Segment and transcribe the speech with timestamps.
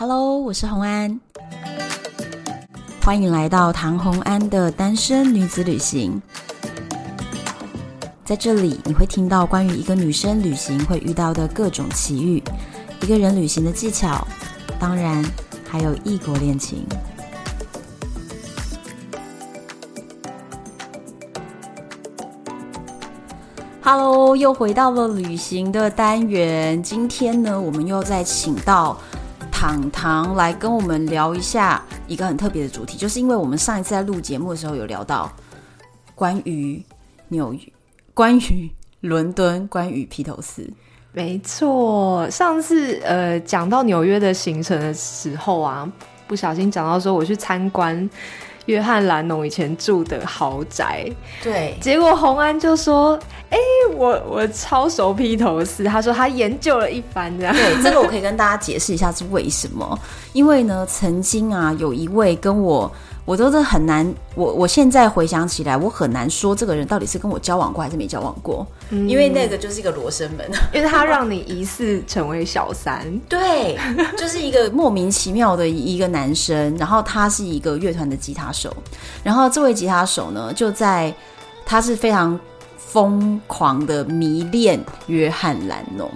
[0.00, 1.20] Hello，我是洪安，
[3.02, 6.22] 欢迎来到唐洪安的单身女子旅行。
[8.24, 12.42] 在这里，你会听到关于一个女生旅行会遇到的各种奇遇，
[13.02, 14.26] 一个人旅行的技巧，
[14.78, 15.22] 当然
[15.68, 16.86] 还有异国恋情。
[23.82, 26.82] Hello，又回到了旅行的单元。
[26.82, 28.96] 今天呢，我们又再请到
[29.60, 35.30] 糖糖来跟我们聊一下一个很特别的主题，就是因为我们上一次在录节目的时候有聊到
[36.14, 36.82] 关于
[37.28, 37.60] 纽约、
[38.14, 38.70] 关于
[39.00, 40.66] 伦敦、关于披头士。
[41.12, 45.86] 没错，上次呃讲到纽约的行程的时候啊，
[46.26, 48.08] 不小心讲到说我去参观。
[48.70, 51.04] 约翰·兰农以前住的豪宅，
[51.42, 53.18] 对，结果洪安就说
[53.50, 57.52] ：“哎、欸，我我超熟披头士。”他说他研究了一番，这样。
[57.52, 59.98] 对，这个我可以跟大家解释一下是为什么？
[60.32, 62.90] 因为呢，曾经啊，有一位跟我。
[63.30, 73.78] 我都是很难，我我现在回想起来，我很难说这个人到底是跟我交往过还是没交往过，嗯、因为那个就是一个罗生门，因为他让你疑似成为小三， 对，
[74.18, 78.76] 就是一个 莫名其妙的一个男生，然后他是一个乐团的吉他手，
[79.22, 81.14] 然后这位吉他手呢，就在
[81.64, 82.36] 他是非常
[82.76, 86.10] 疯狂的迷恋约翰·兰农。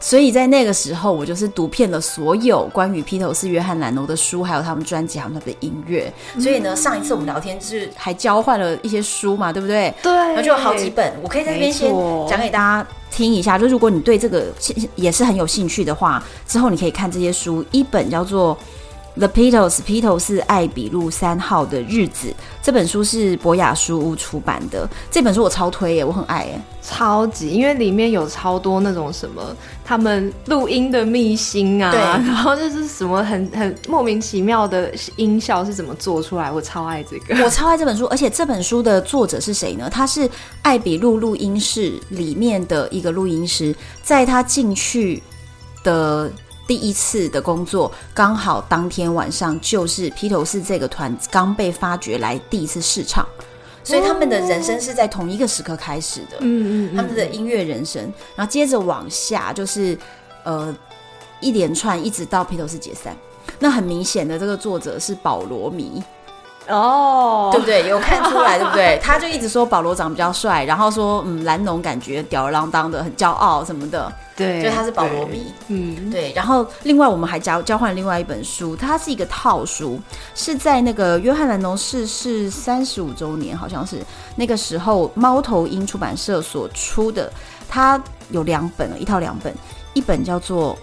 [0.00, 6.12] 所以在那个时候，我就是读遍了所有关于披头士、约翰·兰农的书，还有他们专辑，还有他们的音乐。
[6.40, 9.94] 所以呢，上一次我们聊天是还交换了一些书嘛，对不对？
[10.02, 10.12] 对。
[10.12, 11.92] 然后就有好几本，我可以在这边先
[12.26, 13.58] 讲给大家听一下。
[13.58, 14.46] 就如果你对这个
[14.96, 17.64] 也是很有兴趣的话，之后你可以看这些书。
[17.70, 18.56] 一本叫做。
[19.16, 24.88] The Beatles，披头士艾比路三号的日子这本书是博雅书屋出版的。
[25.10, 38.06] 这本书我超推耶，我很爱耶，超级，因为里面有超多那种什么他们录音的秘辛啊，然后就是什么很很莫名其妙的音效是怎么做出来，我超爱这个，我超爱这本书。
[38.06, 39.90] 而且这本书的作者是谁呢？
[39.90, 40.30] 他是
[40.62, 45.20] 艾比路录音室里面的一个录音师，在他进去
[45.82, 46.30] 的。
[46.70, 53.26] 第一次的工作刚好当天晚上就是披头士这个团刚被发掘来第一次试唱，
[53.82, 56.36] 所以他们的人生是在同一个时刻开始的。
[56.38, 58.00] 嗯嗯，他们的音乐人生，
[58.36, 59.98] 然后接着往下就是
[60.44, 60.72] 呃
[61.40, 63.16] 一连串一直到披头士解散。
[63.58, 66.00] 那很明显的，这个作者是保罗迷
[66.68, 67.88] 哦，对不对？
[67.88, 68.96] 有看出来对不对？
[69.02, 74.12] 他就一直说保罗长比较帅，然后说嗯蓝农感觉吊儿郎当的，很骄傲什么的。
[74.40, 76.32] 对，就他是保罗迷，嗯，对。
[76.34, 80.00] 然后另外我们还交交换另外一本书，它是一个套书，
[80.34, 83.98] 是在那个约翰兰农逝世三十五周年，好像是
[84.36, 87.30] 那个时候猫头鹰出版社所出的。
[87.68, 89.54] 它有两本，一套两本，
[89.92, 90.74] 一本叫做《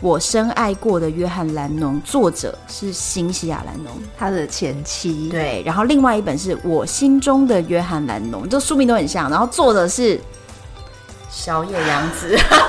[0.00, 5.28] 我深爱过的约翰兰农》，作者是新西亚兰农，他的前妻。
[5.28, 10.20] 对，然后另外一本是我心中的约翰兰农，这书名都很像，然后作者是。
[11.30, 12.28] 小野洋子，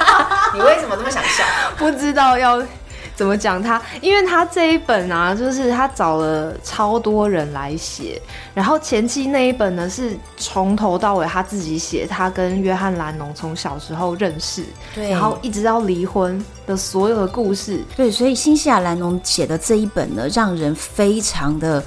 [0.53, 1.44] 你为什么这么想笑？
[1.78, 2.62] 不知道要
[3.16, 8.22] 怎么讲他，因为他这一本啊，就是他找了超多人来写，
[8.53, 21.84] 然后前期那一本呢是从头到尾他自己写，他跟约翰兰农从小时候认识，对，然后一直到离婚的所有的故事，对，所以新西亚兰农写的这一本呢，让人非常的。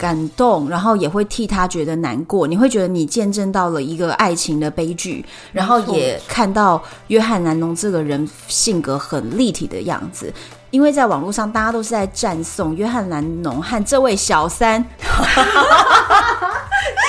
[0.00, 2.46] 感动，然后也会替他觉得难过。
[2.46, 5.22] 你会觉得你见证到了一个爱情的悲剧，
[5.52, 10.32] 然后也看到约翰·南农这个人性格很立体的样子。
[10.70, 14.82] 因为在网络上，大家都是在赞颂约翰·兰农和这位小三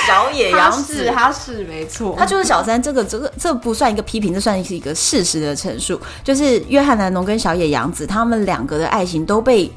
[0.06, 2.82] 小野洋子，他是没错，他就是小三。
[2.82, 5.98] 这个这个这不算一个批评，这算是一个事实的陈述。
[6.26, 9.72] 就是约翰·兰农跟小野洋子他们两个的爱情都被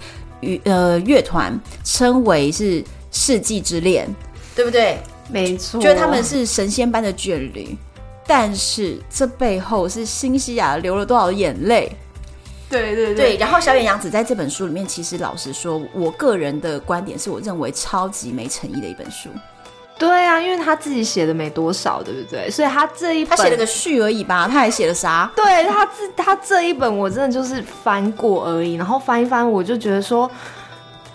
[0.64, 2.82] 呃乐团称为是。
[3.14, 4.12] 世纪之恋，
[4.56, 4.98] 对不对？
[5.30, 7.74] 没错，觉得他们是神仙般的眷侣，
[8.26, 11.90] 但是这背后是新西亚流了多少眼泪？
[12.68, 13.36] 对对对，对。
[13.36, 19.30] 然后小野洋子在这本书里面，其实老实说，我个人的观点是我认为超级没诚意的一本书。
[19.96, 22.50] 对啊，因为他自己写的没多少，对不对？
[22.50, 25.30] 所以他这一本他写了个序而已吧，他还写了啥？
[25.36, 30.30] 对他自他这一本我真的就是翻过而已，然后翻一翻，我就觉得说。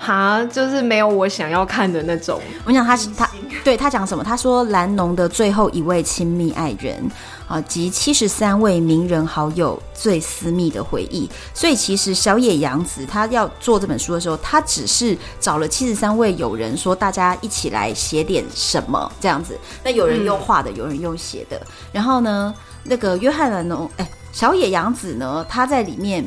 [0.01, 2.41] 哈，就是没有我想要看的那种。
[2.63, 3.29] 我想他他
[3.65, 4.23] 对他讲什么？
[4.23, 7.03] 他说蓝农的最后一位亲密爱人
[7.49, 11.29] 啊，及七十三位名人好友最私密的回忆。
[11.53, 19.59] 所以其实小野洋子他要做这本书的时候，他只是找了七十三位友人，说大家一起来写点什么这样子。
[19.83, 21.61] 那有人用画的，有人用写的。
[21.91, 26.25] 然后呢，那个约翰蓝农，哎，小野洋子呢，他在里面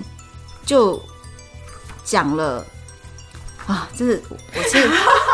[0.66, 1.00] 就。
[2.04, 2.66] 讲了
[3.66, 4.90] 啊，这是我是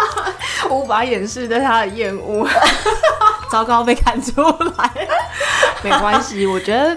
[0.70, 2.46] 无法掩饰对他的厌恶，
[3.50, 4.40] 糟糕被看出
[4.76, 5.08] 来，
[5.82, 6.96] 没关系，我觉得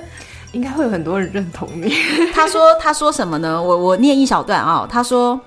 [0.51, 1.95] 应该会有很多人认同你。
[2.33, 3.61] 他说他说什么呢？
[3.61, 5.39] 我我念一小段啊、哦，他说。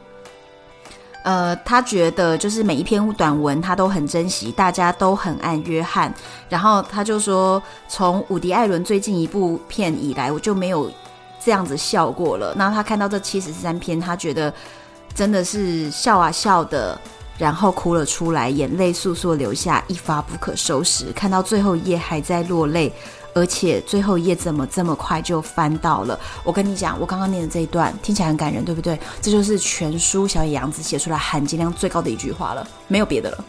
[1.26, 6.12] 呃，他觉得就是每一篇短文他都很珍惜，大家都很爱约翰。
[6.50, 10.92] 然后他就说，从伍迪·艾伦最近一部片以来，我就没有
[11.42, 12.52] 这样子笑过了。
[12.58, 14.52] 那他看到这七十三篇，他觉得
[15.14, 17.00] 真的是笑啊笑的，
[17.38, 21.06] 然后哭了出来，眼泪簌簌流下，一发不可收拾。
[21.12, 22.93] 看到最后一页还在落泪。
[23.37, 26.16] 而且最后一页怎么这么快就翻到了？
[26.44, 28.96] 我跟你讲，我刚刚念的这一段听起来很感人，对不对？
[29.20, 33.44] 这就是全书小野洋子写出来含金量最高的一句话了，没有别的了，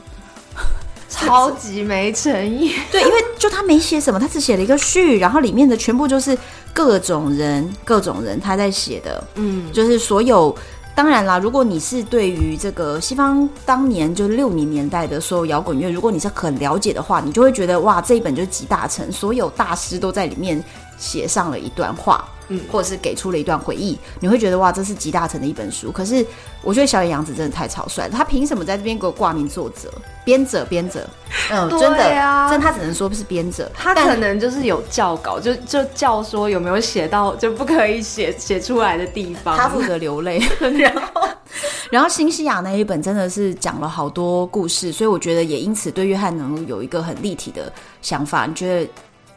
[1.08, 2.74] 超级没诚意。
[2.92, 6.36] 对，因为就他没写什么，他只写了一个序，然后里面的全部就是
[6.74, 10.58] 各种人，各种人他在写的，嗯，就是所有。
[10.96, 20.64] 当然啦，如果你是对于这个西方当年就六零年代的所有摇滚乐，如果你是很了解的话，你就会觉得哇，这一本就是集大成，所有大师都在里面
[20.98, 22.24] 写上了一段话。
[22.50, 25.92] 嗯，或者是给出了一段回忆，你会觉得哇，这是集大成的一本书。
[25.92, 26.26] 可是
[26.62, 29.92] 我觉得小野洋子真的太草率了，他凭什么在这边给我挂名作者、
[30.24, 31.08] 编者、编者？
[31.52, 31.98] 嗯，真的，
[32.50, 40.40] 真的他只能说是编者，他可能就是有教稿，就就叫说有没有写到就不可以写写出来的地方，他负责流泪。
[40.60, 41.28] 然后，
[41.92, 47.72] 然后新西亚那一本真的是讲了好多故事，所以我觉得也因此对约翰能有一个很立体的
[48.02, 48.46] 想法。
[48.46, 48.90] 你觉得？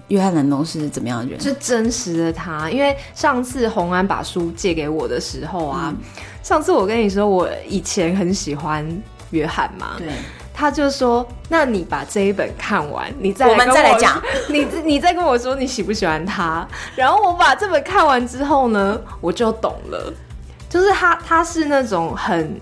[0.08, 1.40] 约翰·南东是怎么样的人？
[1.40, 5.96] 是真实的他，因为上次洪安把书借给我的时候啊，嗯、
[6.42, 8.86] 上次我跟你说我以前很喜欢
[9.30, 10.08] 约翰嘛，对，
[10.54, 16.66] 他就说，那你把这一本看完，你再我们再来讲，你你再跟我说你喜不喜欢他，
[16.96, 20.12] 然后我把这本看完之后呢，我就懂了，
[20.68, 22.60] 就是他他是那种很。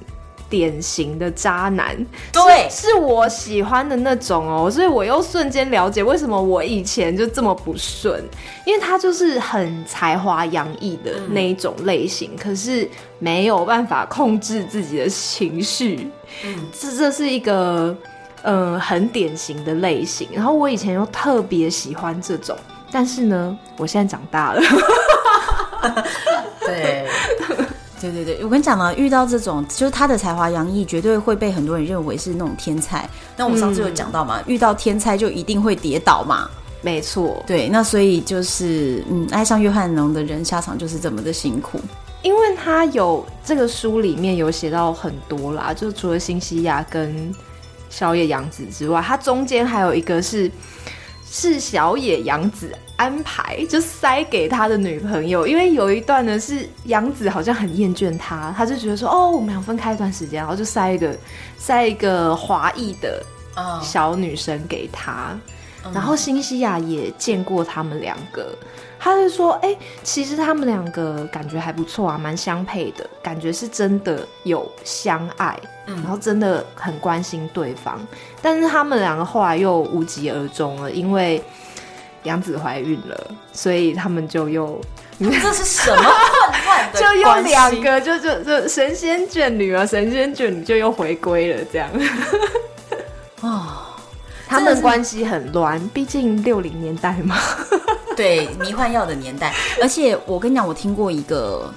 [0.56, 1.94] 典型的渣男，
[2.32, 8.24] 对，是我喜欢的那种哦，所以我又瞬间了解为什么我以前就这么不顺，
[8.64, 12.88] 因为他就是很才华洋溢的那一种类型，嗯、可是
[13.18, 16.10] 没有办法控制自己的情绪，
[16.42, 17.94] 嗯，这这是一个
[18.42, 22.56] 嗯、呃、很典型的类型，然后我以前又特别喜欢这种，
[22.90, 24.62] 但是呢，我现在长大了，
[26.64, 27.06] 对。
[28.10, 33.08] 对对对，我跟你讲呢，遇到这种就是他的才华洋溢，绝对会被很多人认为是那种天才。
[33.36, 36.48] 那我们上次有讲到嘛，嗯、遇到天才就一定会跌倒嘛。
[36.82, 41.80] 没错，对，那所以就是嗯，爱上约翰农的人下场就是这么的辛苦，
[42.22, 47.34] 因为他有这个书里面有写到很多啦，就除了新西亚跟
[47.88, 50.48] 小野洋子之外，他中间还有一个是
[51.38, 52.72] 是小野洋子。
[52.96, 61.14] 安排就塞给他的女朋友，因为有一段呢是洋子好像很厌倦他，他就觉得说哦，我们俩分开一段时间，然后就塞一个
[61.58, 63.22] 塞一个华裔的
[63.82, 65.38] 小女生给他。
[65.86, 65.96] Oh.
[65.96, 68.54] 然后新西亚也见过他们两个，
[68.98, 77.98] 他就说哎、欸，其实他们两个感觉还不错啊，蛮相配的，感觉是真的有相爱，然后真的很关心对方。
[78.42, 81.42] 但是他们两个后来又无疾而终了，因为。
[82.22, 84.80] 杨子怀孕了，所以他们就又，
[85.20, 86.98] 这是什么混乱的？
[86.98, 91.88] 就又两个，就就就神仙眷侣啊，神仙眷侣就又回归了，这样。
[93.42, 93.75] 哦，
[94.46, 97.36] 他们关系很乱，毕竟六零年代嘛。
[98.16, 99.54] 对，迷幻药的年代。
[99.82, 101.72] 而且我跟你讲，我听过一个，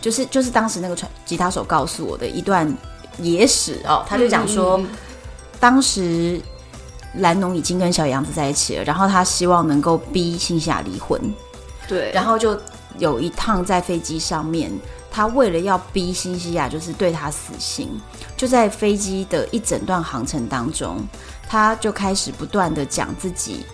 [0.00, 2.72] 就是就是当时那个传吉他手告诉我的一段
[3.18, 4.86] 野史哦，他就讲说，嗯、
[5.60, 6.40] 当时。
[7.16, 11.20] 蓝农已经跟小杨子在一起了，然后他希望能够逼新西亚离婚，
[11.86, 12.58] 对，然后就
[12.96, 14.72] 有一趟在飞机上面，
[15.10, 17.86] 他为了要逼新西亚就是对他死心，
[18.34, 21.06] 就在飞机的一整段航程当中，
[21.48, 23.64] 他就开始不断的讲自己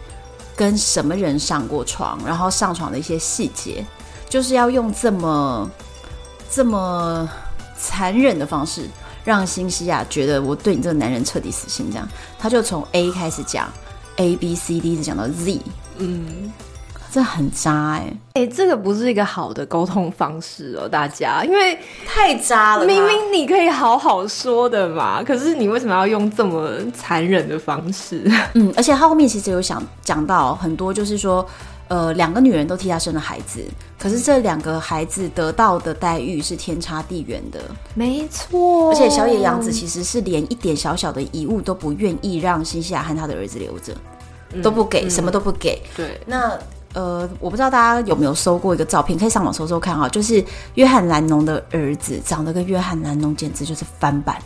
[0.56, 3.84] 跟什么人上过床，然后上床的一些细节，
[4.28, 5.70] 就是要用这么
[6.50, 7.28] 这么
[7.78, 8.88] 残忍的方式。
[9.24, 12.08] 让新西亚觉得我对你这个男人彻底死心，这样
[12.38, 13.70] 他就从 A 开始讲
[14.16, 15.60] ，A B C D 一直讲到 Z，
[15.98, 16.50] 嗯，
[17.10, 28.22] 这很渣哎、欸，哎、欸，这个不是一个好的沟通方式哦，大家，因为太渣了，明明你可以好好说的嘛，可是你为什么要用这么残忍的方式？
[28.54, 31.46] 嗯，而且他后面其实有想讲到很多，就是说。
[31.90, 33.64] 呃，两个女人都替他生了孩子，
[33.98, 37.58] 可是这两个孩子得到的待遇是天差地远的。
[37.94, 43.94] 没错，而且小野洋子其实是连一点小小的遗物都不愿意让新西亚和他的儿子留着，
[44.52, 45.80] 嗯、都不给，嗯、什么都不给。
[45.96, 46.52] 对，那
[46.94, 50.08] 呃，我不知道大家有没有搜过一个照片，可以上网搜搜看啊。
[50.08, 50.42] 就是
[50.74, 54.36] 约翰·兰农的儿子长得跟约翰·兰农简直就是翻版，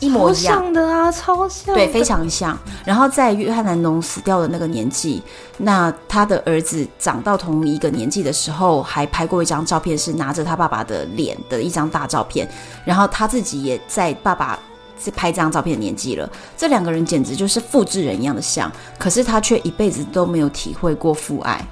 [0.00, 2.58] 一模一样的啊，超像，对，非常像。
[2.84, 5.22] 然后在约翰·兰农死掉的那个年纪，
[5.58, 12.46] 那他的儿子长到同一个年纪的时候，还拍过一张照片，是拿着他爸爸的脸的一张大照片。
[12.84, 14.58] 然后他自己也在爸爸
[15.00, 16.28] 是拍这张照片的年纪了。
[16.56, 21.64] 这两个人简直就是复制人一样的像，可是他却一辈子都没有体会过父爱。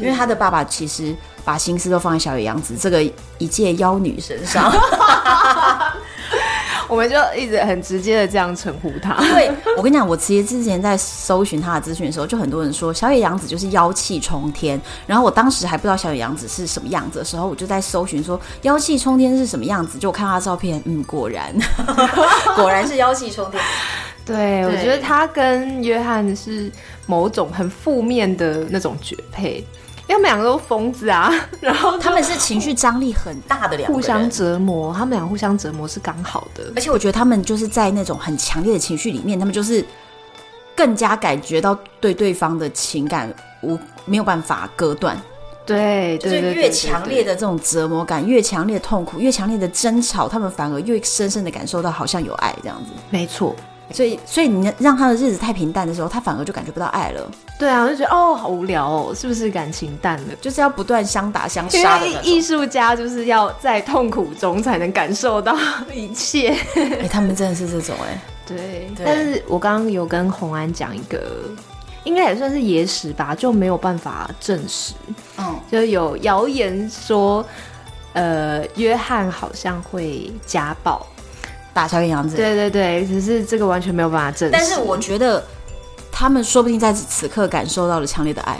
[0.00, 3.02] 因为他的爸爸其实把心思都放在小野洋子这个
[3.38, 4.70] 一介妖女身上，
[6.88, 9.14] 我们就一直很直接的这样称呼他。
[9.14, 14.80] 对，我跟你讲，我其实之前在搜寻他的资讯的时候，就很多人说小野洋子就是妖气冲天。
[15.06, 19.98] 然后我当时还不知道小野洋子是什么样子的时候，我就在搜寻说妖气冲天是什么样子。
[19.98, 21.52] 就我看他的照片，嗯，果然，
[22.54, 23.60] 果然是妖气冲天。
[24.24, 26.70] 对， 对，我觉得他跟约翰是
[27.06, 29.66] 某种很负面的那种绝配。
[30.08, 34.92] 因为他们两个都疯子啊， 然后他们是情绪张力很大的两个人，互相折磨。
[34.94, 39.84] 他们俩互相折磨是刚好的，而且我觉得他们就是在那种很强烈的情绪里面，他们就是
[40.76, 43.32] 更加感觉到对对方的情感
[43.62, 45.20] 无没有办法割断。
[45.64, 52.92] 对，就是越强烈的这种折磨感，越强烈的痛苦，越强烈的争吵，他们反而越深深的感受到好像有爱这样子。
[53.10, 53.56] 没错。
[53.92, 57.30] 所以，所以你让他的日子太平淡的时候，他反而就感觉不到爱了。
[57.58, 60.34] 对啊，我就觉得哦，好无聊哦，是不是感情淡了？
[60.40, 62.06] 就是要不断相打相杀的。
[62.22, 65.56] 艺术家就是要在痛苦中才能感受到
[65.94, 66.50] 一切。
[66.74, 68.20] 哎、欸，他们真的是这种哎、欸。
[68.46, 69.06] 对，对。
[69.06, 71.20] 但是我刚刚有跟红安讲一个，
[72.04, 74.92] 应该也算是野史吧，就没有办法证实。
[75.38, 77.44] 嗯，就有谣言说，
[78.12, 81.06] 呃，约翰好像会家暴。
[81.76, 84.50] 打小野洋子，对对对，只是这个完全没有办法证实。
[84.50, 85.44] 但是我觉得
[86.10, 88.58] 他们说不定在此刻感受到了强烈的爱。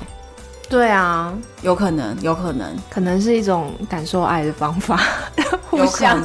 [0.69, 1.33] 对啊，
[1.63, 5.01] 有可能，有可能，可能是一种感受爱的方法，
[5.71, 6.23] 互相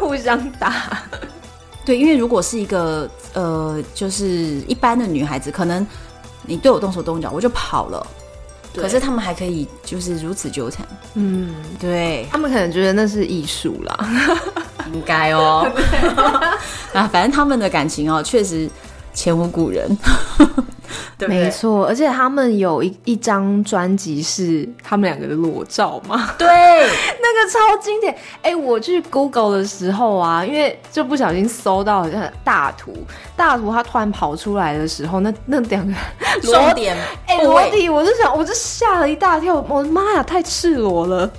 [0.00, 0.98] 互相打。
[1.84, 4.26] 对，因为如果是一个呃，就是
[4.66, 5.86] 一般的女孩子，可能
[6.44, 8.04] 你对我动手动脚，我就跑了。
[8.74, 10.86] 可是他们还可以就是如此纠缠。
[11.14, 14.08] 嗯，对，他们可能觉得那是艺术啦。
[14.92, 15.70] 应该哦，
[16.92, 18.68] 啊，反正他们的感情哦，确实
[19.14, 19.96] 前无古人，
[21.18, 21.44] 对不对？
[21.44, 28.12] 没错，而且他们有一一张专辑是他们两个的裸照嘛， 对，那个超经典。
[28.42, 32.94] 哎、欸，我去 Google 的时候啊，因为就不小心搜到好像大图，
[33.36, 35.92] 大图他突然跑出来的时候，那那两个
[36.42, 36.96] 裸点，
[37.26, 41.30] 哎，裸体，我就想，我就吓了一大跳，我的妈呀，太赤裸了。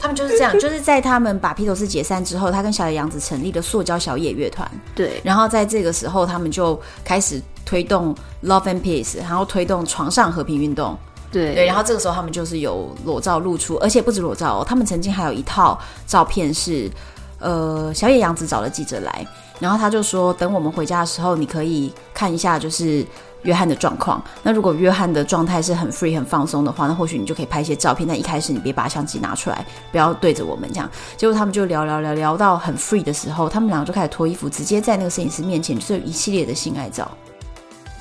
[0.00, 4.70] 他们就是这样，就是在他们把披头士解散之后，他跟小野洋子成立了塑胶小野乐团。
[4.94, 10.96] 对，然后在这个时候，他们就开始推动 Love and Peace，然后推动床上和平运动。
[11.32, 16.90] 对对，然后这个时候他们就是有裸照露出，而且不止裸照哦，他们曾经还有一套照片是，
[17.38, 19.26] 呃，小野洋子找了记者来，
[19.58, 23.06] 然后他就说，等我们回家的时候，你可以看一下，就是。
[23.44, 28.08] 约翰的状况，那如果约翰的状态是很 free 很放松的话，那或许你就可以拍一些照片。
[28.08, 30.90] 但一开始你别把相机拿出来，不要对着我们这样。
[31.18, 37.06] 结果他们就聊聊聊聊到很 free 的时候，他们两个就开始脱衣服，直接在那个摄影师面前就是一系列的性爱照。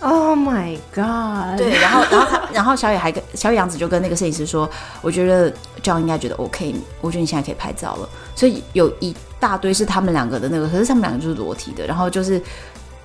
[0.03, 1.57] Oh my god！
[1.57, 4.69] 对，然后然后他然后小野还跟小野洋子就跟那个摄影师说
[5.01, 5.50] ：“我觉得
[5.81, 12.41] 这样应该觉得 OK，我觉得你现在可以拍照了。”所以有一大堆是他们两个的那个，可是他们两个就是裸体的，然后就是。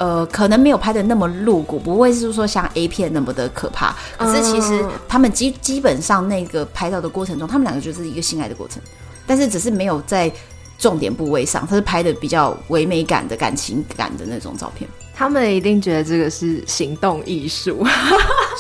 [0.01, 3.93] 呃，可能没有拍的那么露骨，不会是说像 A 片那么的可怕。
[4.17, 8.81] 可是其实他们基基本上那个拍照的过程中，他们两个就是一个性爱的过程，
[9.27, 10.31] 但是只是没有在
[10.79, 14.89] 重点部位上，他是拍的比较唯美感的感情感的那种照片。
[15.19, 17.85] 他们一定觉得这个是行动艺术。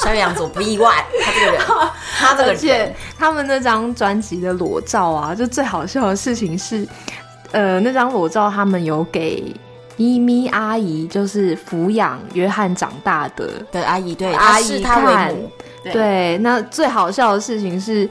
[0.03, 1.61] 小野洋子不意外，他这个人，
[2.19, 6.87] 他这个人，而且他们那张专辑的裸照啊，就最好笑的事情是，
[7.53, 9.55] 呃，那张裸照他们有给。
[10.01, 15.51] 咪咪阿姨就是抚养约翰长大的的阿姨，对，阿姨他为母。
[15.83, 18.09] 对，对，那最好笑的事情是，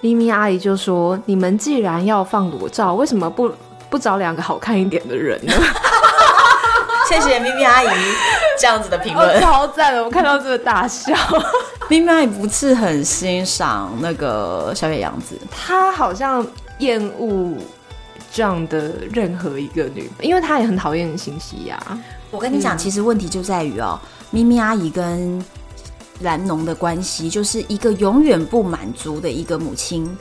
[0.00, 3.52] 咪咪阿姨就说：“你们既然要放裸照，为什么不
[3.90, 5.52] 不找两个好看一点的人呢？”
[7.08, 7.88] 谢谢咪咪阿姨
[8.60, 10.04] 这样子的评论，超赞的！
[10.04, 11.14] 我看到这个大笑。
[11.88, 16.46] 咪咪阿姨不是很欣赏那个小野洋子，她好像
[16.78, 17.54] 厌恶。
[18.30, 21.80] 这样的任何一个女，因为她也很讨厌新西亚。
[22.30, 23.98] 我跟你讲，嗯，其实问题就在于哦，
[24.30, 25.42] 咪咪阿姨跟
[26.20, 30.14] 兰农的关系，就是一个永远不满足的一个母亲，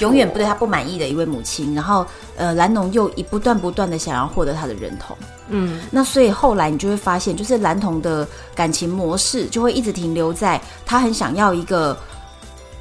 [0.00, 1.72] 永远不对她不满意的一位母亲。
[1.72, 2.04] 然后，
[2.36, 5.16] 呃，兰农又一不断不断的想要获得她的认同，
[5.50, 11.96] 嗯，那所以后来你就会发现，就是蓝童的感情模式就会一直停留在他很想要一个。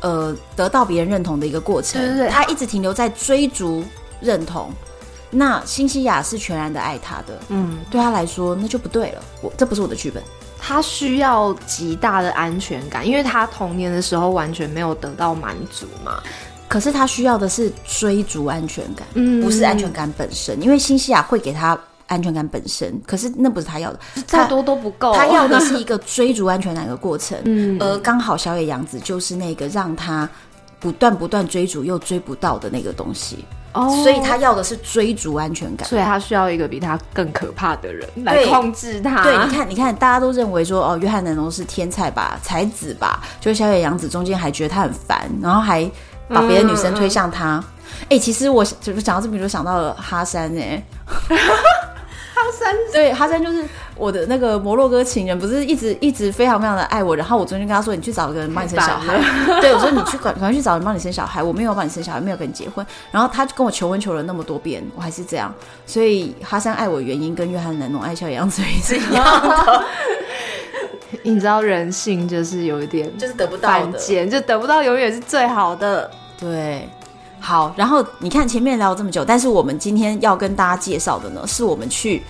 [0.02, 2.02] 呃得到别人认同的一个过程。
[2.02, 3.84] 对对对，他一直停留在追逐
[4.22, 4.72] 认同。
[5.30, 9.22] 那新西亚是全然的爱他的，嗯，对他来说那就不对了。
[9.42, 10.24] 我这不是我的剧本。
[10.58, 16.24] 他需要极大的安全感，因为他童年的时候完全没有得到满足嘛。
[16.70, 20.64] 可是他需要的是追逐安全感，嗯，不是安全感本身。
[20.64, 21.78] 因为新西亚会给他
[22.10, 25.13] 安全感本身，可是那不是他要的，再多都不够。
[25.13, 30.28] 他要的是一个追逐安全感的过程，嗯，而刚好小野洋子就是那个让他
[30.80, 33.46] 不断不断追逐又追不到的那个东西。
[33.72, 39.22] 哦，所以他要的是追逐安全感，所以他需要一个比他更可怕的人来控制他。
[39.22, 45.88] 对，你看，你看，大家都认为说，哦，约翰南农是天才吧，才子吧，就小野洋子中间还觉得他很烦，然后还
[46.28, 47.63] 把别的女生推向他。
[48.06, 50.86] 哎、嗯欸，其实我就是讲到这边就想到了哈山哎、欸。
[52.39, 57.15] 哈山对哈山就是我的那个摩洛哥情人，不是一直一直非常非常的爱我。
[57.15, 59.19] 然后我昨天跟他说：“你去找一个人帮你生小孩。”
[59.60, 62.86] 对，我说：“你去赶赶快去找人帮你生小孩。”我没有帮你生小孩，没有跟你结婚。
[63.12, 65.53] 然后他就跟我求婚求了那么多遍，我还是这样。
[65.86, 69.84] 所以哈山爱我的原因跟约翰南农爱小杨子是一样的。
[71.24, 76.10] 你知道人性就是有一点就是得不到的，就得不到永远是最好的。
[76.39, 76.88] 对。
[77.39, 82.22] 好，然后你看前面聊了这么久，但是我们今天要跟大家介绍的呢，是我们去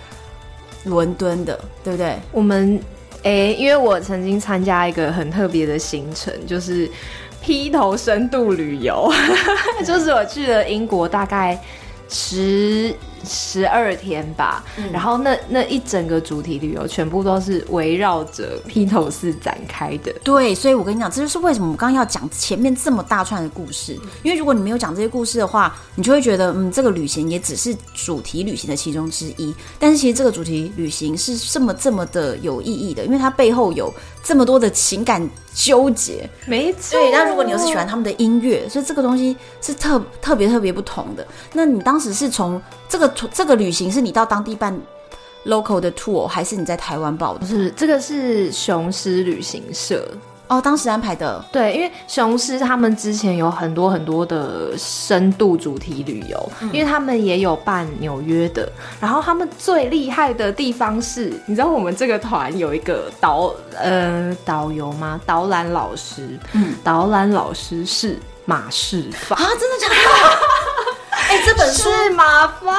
[0.85, 2.17] 伦敦的，对不对？
[2.31, 2.79] 我们
[3.23, 6.89] 诶，因为我曾经参加一个很特别的行程，就是
[7.41, 9.11] 披头深度旅游，
[9.85, 11.59] 就是我去了英国，大概
[12.07, 12.95] 十。
[13.25, 20.13] 十二天吧，嗯、然后那那一整个主题旅游全部都是围绕着披头士展开的。
[20.23, 23.97] 对，所以我跟你讲，这就是为什么我们刚刚要讲前面这么大串的故事。
[24.23, 29.53] 因为如果你没有讲这些故事的话，你就会觉得，嗯，这个旅行也只是主题旅行的其中之一。
[29.77, 36.29] 但是其实这个主题旅行是这么这么的有意义的，因为它背后有这么多的情感纠结。
[36.45, 36.99] 没错。
[36.99, 41.25] 对，那如果你又是喜欢他们的音乐，所以这个东西是特特别特别不同的。
[41.53, 43.13] 那你当时是从这个。
[43.31, 44.77] 这个旅行是你到当地办
[45.45, 47.45] local 的 tour，还是你在台湾报的？
[47.45, 50.05] 是这个是雄狮旅行社
[50.47, 51.43] 哦，当时安排的。
[51.51, 58.67] 对，因为雄狮他们之前有很多很多的深度主题旅游，嗯、因为他们也有办纽约的。
[58.99, 65.21] 然后他们最厉害的地方是，你知道我们这个团有一个导呃导游吗？
[65.25, 69.95] 导览老师，嗯，导览老师是马世芳啊，真的假的？
[71.27, 72.75] 哎、欸，这本书是马芳，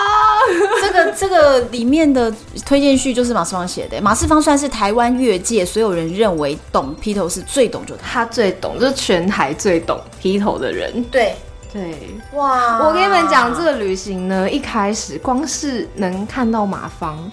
[0.81, 2.33] 这个这个里面的
[2.64, 4.00] 推荐序就是马世芳写的。
[4.00, 11.05] 马世芳算是台湾乐界所有人认为懂披头士最懂，就他，他最懂，就是全台最懂披头的人。
[11.05, 11.37] 对
[11.72, 11.96] 对，
[12.33, 12.85] 哇！
[12.85, 17.31] 我跟你们讲，这个旅行呢，一开始光是能看到马芳。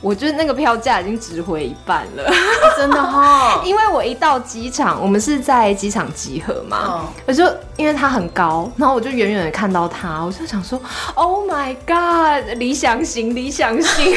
[0.00, 2.32] 我觉得那个票价已经值回一半了，欸、
[2.76, 3.62] 真的哈、哦！
[3.66, 7.44] 因为我一到机场，我们是在机场集合嘛，哦、我就
[7.76, 10.80] 因为它很高，然后我就远远的看到它，我就想说
[11.14, 14.14] ，Oh my God，理想型，理想型，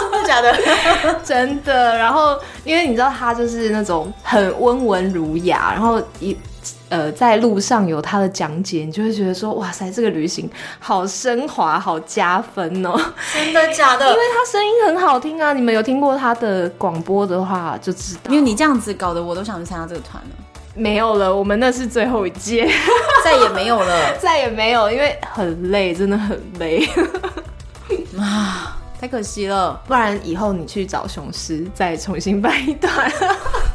[0.00, 0.52] 真的假的？
[1.24, 1.96] 真的。
[1.96, 6.36] 然后因为你知道它就是那种很温文儒雅，然后一。
[6.92, 10.46] 呃，在路上有他的讲解，你就会觉得说，哇塞，这个旅行
[10.78, 12.94] 好升华，好加分哦！
[13.32, 14.06] 真的假的？
[14.10, 18.20] 因为他声音很好听啊，你们有听过他的广播的话就知道。
[18.28, 20.30] 因为你这样子搞得，我都想去参加这个团了。
[20.74, 22.68] 没有了，我们那是最后一届，
[23.24, 26.86] 再也没有了， 再也没有，因为很累，真的很累
[28.18, 29.82] 啊， 太可惜了。
[29.84, 33.12] 不然以后你去找雄狮，再重新办一段。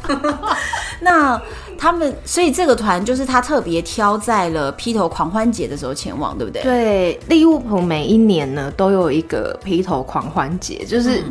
[1.02, 1.38] 那
[1.78, 6.62] 他们，所以这个团就是他特别挑在了披头狂欢节的时候前往，对不对？
[6.62, 11.22] 对，利物浦每一年呢都有一个披头狂欢节，就是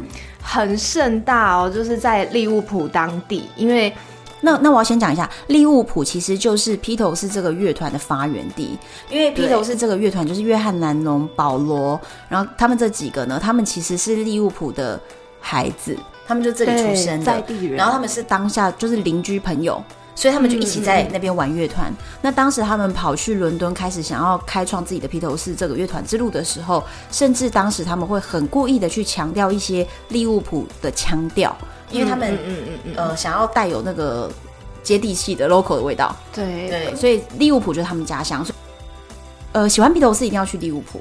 [0.43, 3.49] 很盛大哦，就是在利物浦当地。
[3.55, 3.91] 因为
[4.41, 8.77] 那那我要先讲一下，利物浦其实就是披头士这个乐团的发源地，
[9.09, 14.99] 因为披头士这个乐团就是约翰南农、保罗，然后他们这几个呢，他们其实是利物浦的
[15.39, 15.97] 孩子。
[16.27, 19.81] 他们就这里出生的，在地人，然后他们是当下就是邻居朋友，
[20.17, 21.91] 所以他们就一起在那边玩乐团。
[21.91, 31.55] 嗯嗯、那当时他们跑去伦敦，开始想要开创自己的披头士这个乐团之路的时候，甚至当时他们会很故意的去强调一些利物浦的腔调，
[31.91, 34.27] 因为他们嗯嗯嗯，嗯呃想要带有那个
[34.81, 36.15] 接地气的 local 的味道。
[36.33, 38.43] 对对，所以利物浦就是他们家乡。
[39.51, 40.99] 呃，喜欢披头士一定要去利物浦。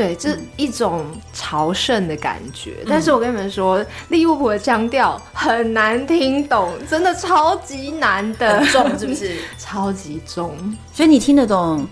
[0.00, 2.76] 对，这一种朝圣的感觉。
[2.80, 9.36] 嗯、但是我跟你们说，利物浦的腔调很难听懂，真的超级难的，重是不是？
[9.60, 10.56] 超级重。
[10.90, 11.86] 所以你听得懂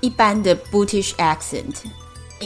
[0.00, 1.74] 一般的 British accent？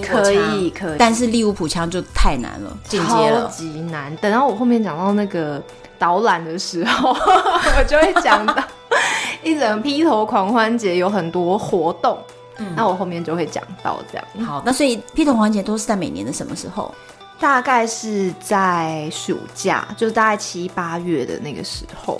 [0.03, 0.97] 可以，可以。
[0.99, 4.14] 但是利物浦腔就太难了，进阶了，超级难。
[4.16, 5.62] 等到我后面讲到那个
[6.01, 7.11] 导览的时候，
[7.79, 8.57] 我就会讲到
[9.45, 12.19] 一整披头狂欢节有很多活动，
[12.59, 14.47] 嗯，那我后面就会讲到这样。
[14.47, 16.95] 好，那所以披头狂欢节都是在每年的什么时候？
[17.38, 22.19] 大概是在暑假，就是大概七八月的那个时候。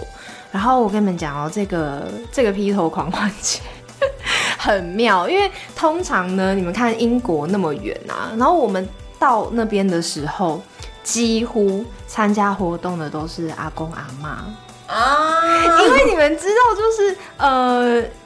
[0.53, 3.61] 然后我跟你们讲哦，这个这个披头狂欢节
[4.59, 8.87] 很妙，因为通常呢，你们看英国那么远啊，然后我们
[9.19, 10.61] 到那边的时候，
[11.03, 14.45] 几乎参加活动的都是阿公阿妈
[14.87, 18.26] 啊，因为你们知道，就是呃。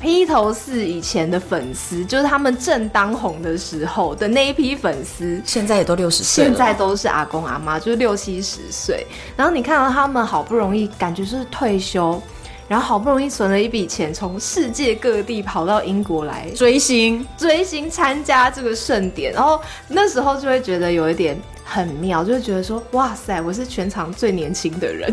[0.00, 9.06] 披头士以前的粉丝，就是他们正当红的时候的那一批粉丝，现在也都六十岁，现在都是阿公阿妈，就是六七十岁。
[9.36, 12.20] 然后你看到他们好不容易，感觉是退休，
[12.66, 21.38] 然后好不容易存了一笔钱，从世界各地跑到英国来追星，追星参加这个盛典，然后那时候就会觉得有一点。
[21.72, 25.08] 很妙，就会觉得说，哇塞，我是全场最年轻的人，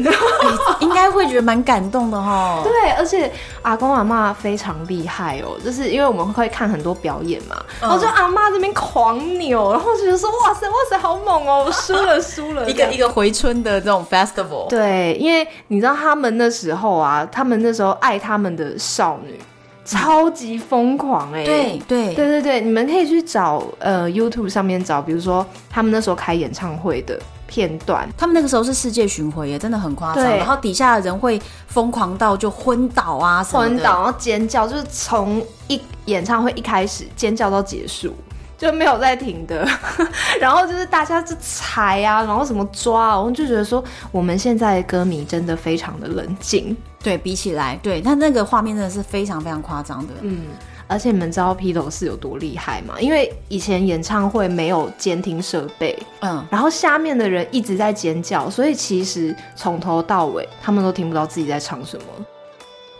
[0.80, 2.62] 应该会觉得蛮感动的哈。
[2.66, 14.68] 对，而且阿公阿妈非常厉害哦，就是因为我们会看很多表演嘛，嗯、然后就阿妈这边狂扭，然后觉得说，哇塞，哇塞，好猛哦，我输了，输了， 一个一个回春的这种 festival。
[14.68, 19.40] 对，因为你知道他们那时候啊，他们那时候爱他们的少女。
[19.88, 21.46] 超级疯狂哎、欸！
[21.46, 30.24] 对对对对对，你们可以去找呃 YouTube 上面找，比如说他们那时候开演唱会的片段，他们那个时候是世界巡回耶，真的很夸张。
[30.26, 38.14] 然后底下的人会疯狂到就昏倒啊什么的，昏倒然后尖叫，就是从一演唱会一开始尖叫到结束。
[38.58, 39.68] 就没有在停的，
[40.42, 50.48] 然后就是大家就踩啊，然后什么抓，啊我们就觉得说，我们现在的歌迷真的非常的冷静，对比起来，对，他那个画面真的是非常非常夸张的，嗯，
[50.88, 52.96] 而且你们知道披头士有多厉害吗？
[53.00, 62.04] 因为以前演唱会没有监听设备，嗯，然后下面的人一直在尖叫，所以其实从头到尾他们都听不到自己在唱什么。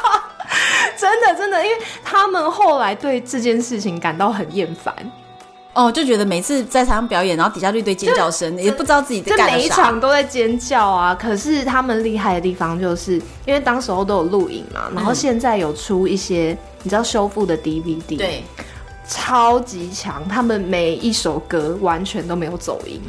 [1.07, 4.93] 真的真的，因为他们后来对这件事情感到很厌烦，
[5.73, 9.53] 哦，就觉得每次在台上表演，然后底下就一堆尖叫声，也不知道自己在干啥。
[9.53, 11.15] 这每一场都在尖叫啊！
[11.15, 13.13] 可是他们厉害的地方，就是
[13.45, 18.43] 因为当时候都有录影嘛，然后现在有出一些、嗯、你知道修复的 DVD，对，
[19.07, 23.01] 超级强，他们每一首歌完全都没有走音。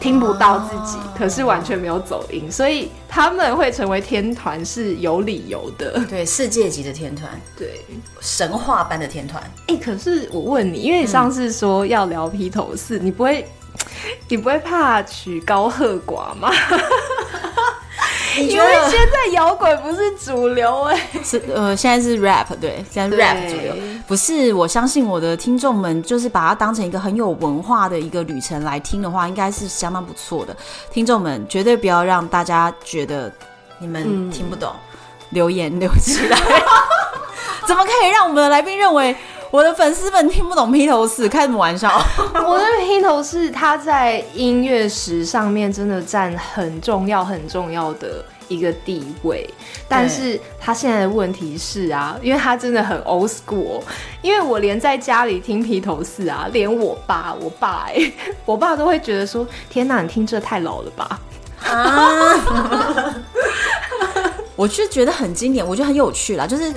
[0.00, 6.04] 听不到自己，可是完全没有走音，所以他们会成为天团是有理由的。
[6.08, 7.84] 对，世界级的天团，对，
[8.20, 9.42] 神话般的天团。
[9.66, 13.46] 哎、欸，可是我问你，因为你上次说要聊披头士，你不会，
[14.28, 16.50] 你不会怕曲高和寡吗？
[18.40, 23.74] 因为现在摇滚不是主流哎、欸，是呃，现在是 rap 对，现在 rap 主流，
[24.06, 24.52] 不是。
[24.54, 30.56] 我相信我的听众们就是把它当成一个很有文化的一个旅程来听的话，应该是相当不错的。
[30.90, 33.32] 听众们绝对不要让大家觉得
[33.78, 34.80] 你们听不懂，嗯、
[35.30, 36.38] 留言留起来。
[37.66, 39.14] 怎么可以让我们的来宾认为
[39.50, 41.28] 我的粉丝们听不懂披头士？
[41.28, 41.90] 开什么玩笑？
[42.46, 49.48] 我的披头士他在音乐史上面真的占很重要、很重要的一个地位，
[49.88, 53.80] 但是他现在的问题是啊，因为他真的很 old school，
[54.20, 58.12] 因为我连在家里听披头士啊，连我爸、我爸哎、欸，
[58.44, 61.20] 我爸都会觉得说：“天哪，你听这太老了吧？”
[61.64, 63.14] 啊，
[64.56, 66.72] 我就觉得很经典，我觉得很有趣啦，就是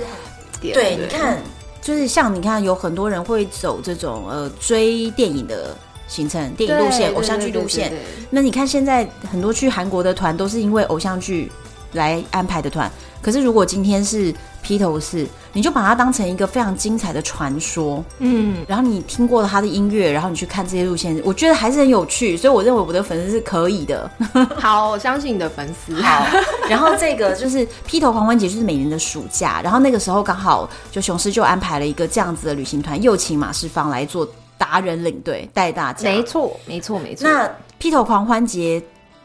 [0.60, 1.38] 对，对，你看，
[1.82, 5.76] 就是像你看，有很多人会走这种呃追电影的。
[6.08, 7.90] 行程电影路线、偶像剧路线，
[8.28, 11.50] 那你看现在很多去韩国的团都是因为偶像剧
[11.92, 12.90] 来安排的团。
[13.22, 22.36] 可是如果今天是披头士，你就把它当成一个非常精彩的传说，嗯，然后你听过了他的音乐，然后你去看这些路线，我觉得还是很有趣。
[22.36, 24.10] 所以我认为我的粉丝是可以的。
[24.58, 25.94] 好，我相信你的粉丝。
[26.02, 26.26] 好，
[26.68, 34.28] 然后这个就是披头狂欢节，就是每年的暑假，然后那个时候刚好就雄狮就安排了一个这样子的旅行团，又请马世芳来做。
[34.58, 37.28] 达人领队带大家，没错，没错，没错。
[37.28, 38.80] 那披头狂欢节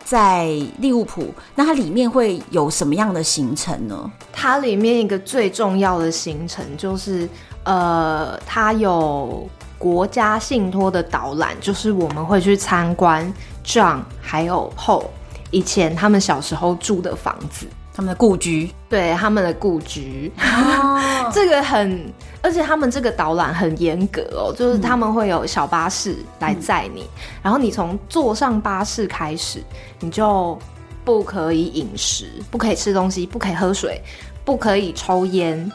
[0.10, 0.46] 在
[0.80, 4.10] 利物浦，那它里面会有什么样的行程呢？
[4.32, 7.28] 它里面一个最重要的行程就是，
[7.66, 9.46] 呃，它有
[9.78, 13.30] 国家信托的导览，就是我们会去参观
[13.66, 15.08] John 还有 Paul
[15.52, 17.68] 以前他们小时候住的房子。
[17.96, 21.02] 他们的故居，对，他们的故居，哦、
[21.34, 27.10] 这个很，而且他们这个导览很严格哦，就是他们会有小巴士来载你，嗯、
[27.42, 29.64] 然后你从坐上巴士开始，
[30.00, 30.56] 你就
[31.04, 34.00] 不可以饮食，不可以吃东西，不可以喝水，
[34.46, 35.72] 不可以抽烟。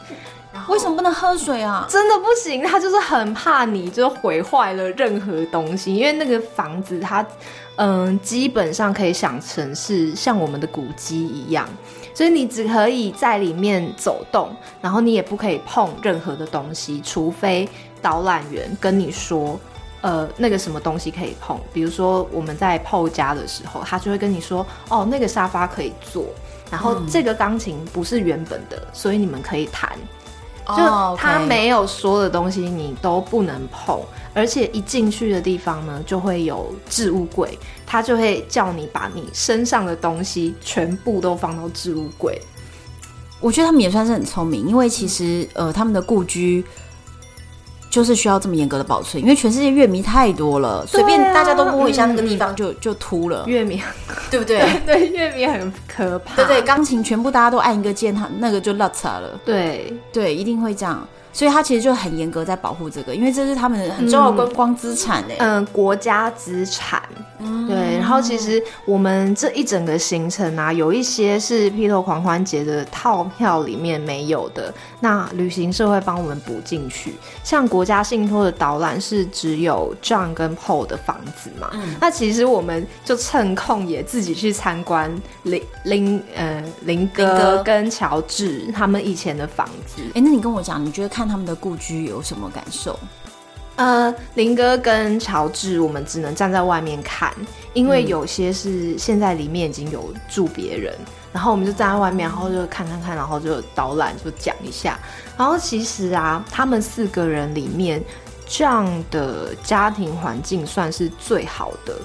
[0.69, 1.85] 为什么不能喝水啊？
[1.89, 7.25] 真的不行，他就是很怕你就毁坏了任何东西，因为那个房子它
[7.77, 11.67] 嗯，基本上可以想成是像我们的古迹一样，
[12.13, 17.67] 所以你只可以在里面走动，然后你也不可以碰任何的东西，除非
[18.01, 19.59] 导览员跟你说，
[20.01, 21.59] 呃，那个什么东西可以碰。
[21.73, 26.25] 比如说我们在泡家的时候，他就会跟你说，哦，那个沙发可以坐，
[26.69, 29.91] 然后这个钢琴不是原本的，所以你们可以弹。
[30.67, 33.99] 就他没有说的东西，你都不能碰，
[34.33, 42.41] 而且一进去的地方呢，就会有置物柜，他就会叫你把你身上的东西全部都放到置物柜。
[43.39, 46.63] 我觉得他们也算是很聪明，因为其实呃，他们的故居。
[47.93, 53.43] 就是需要这么严格的保存，因为全世界乐迷太多了，随、啊、便大家都摸一下那个地方就、嗯、就秃了。
[53.45, 53.79] 乐迷，
[54.31, 54.65] 对不对？
[54.83, 56.35] 对，乐迷很可怕。
[56.37, 59.39] 对对，钢琴全部大家都按一个键，它那个就落差了。
[59.45, 61.07] 对对，一定会这样。
[61.33, 65.35] 所以他其实就很严格在保护这个，因为这是他们很重要的观光资产嘞。
[65.39, 67.01] 嗯，国家资产。
[67.39, 67.97] 嗯，对。
[67.97, 77.15] 然后其实我们这一整个行程啊，有一些是披头狂欢节的套票里面没有的，那旅行社会帮我们补进去。
[77.43, 90.01] 像国家信托的导览是只有 John 跟 Paul 的房子嘛，嗯，那其实我们就趁空也自己去参观林林呃林哥跟乔治他们以前的房子。
[90.13, 91.22] 哎，那你跟我讲，你觉得看？
[91.27, 92.97] 他们的故居有什么感受？
[93.75, 97.33] 呃，林哥跟乔治，我们只能站在外面看，
[97.73, 104.99] 因为有些是现在里面已经有住别人，嗯，然后我们就站在外面，然后就看看看，然后就导览就讲一下。
[105.35, 107.99] 然后其实啊，他们四个人里面
[108.45, 111.95] 这样的家庭环境算是最好的。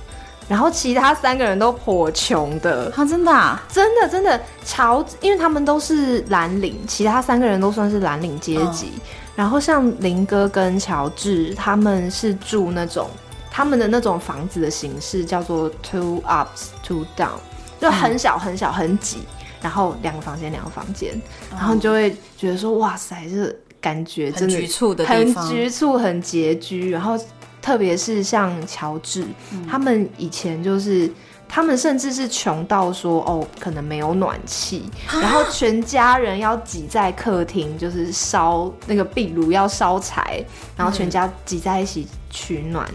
[0.48, 8.86] 然后其他三个人都颇穷的，啊、真的啊，真的真的，乔，因为他们都是蓝领，其他三个人都算是蓝领阶级。
[8.86, 9.00] 哦、
[9.36, 13.10] 然后像林哥跟乔治，他们是住那种
[13.50, 17.36] 他们的那种房子的形式叫做 two ups two down，
[17.78, 19.18] 就很小很小很挤，
[19.60, 27.18] 然后两个房间两个房间，然后你就会觉得说哇塞，这感觉真的很局促的地方，很局促很拮据，然后。
[27.60, 31.10] 特别是像乔治、嗯，他们以前就是，
[31.48, 40.44] 他们甚至是穷到说，哦，可能没有暖气，然后全家人要挤在客厅，就是烧那个壁炉要烧柴，
[40.76, 42.86] 然后全家挤在一起取暖，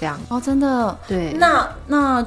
[0.00, 0.18] 这样。
[0.28, 0.98] 哦，真的？
[1.06, 1.32] 对。
[1.34, 2.26] 那那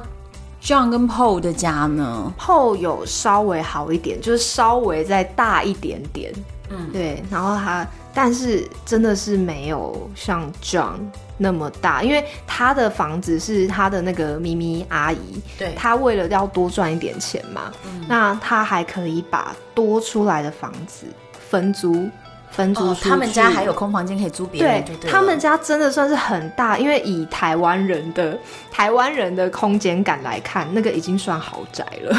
[0.62, 6.32] John 跟 Paul 的家呢？Paul 有稍微好一点，就是稍微再大一点点。
[6.68, 7.22] 嗯，对。
[7.30, 10.98] 然后他，但是真的是没有像 John。
[11.42, 21.06] 那么大，因为他的房子是他的那个咪咪阿姨，对，他为了要多赚一点钱嘛，嗯，那他还可以把多出来的房子
[21.48, 22.10] 分租，
[22.50, 28.38] 分租，哦，他们家还有空房间可以租别人，对，对，他们家真的算是很大，因为以台湾人的
[28.70, 32.14] 台湾人的空间感来看，那个已经算豪宅了。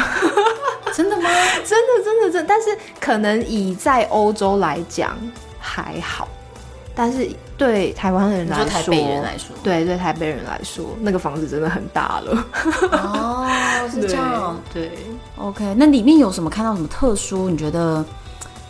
[0.92, 1.30] 真的吗？
[1.64, 5.16] 真的，真的，真的，但是可能以在欧洲来讲
[5.60, 6.28] 还好。
[6.94, 7.26] 但是
[7.62, 12.46] 对台湾人来说，台北人来说，对对台北人来说，那个房子真的很大了。
[12.92, 13.48] 哦，
[13.88, 14.60] 是这样。
[14.72, 14.98] 对，对
[15.36, 15.74] ，OK。
[15.76, 17.48] 那里面有什么看到什么特殊？
[17.48, 18.04] 你觉得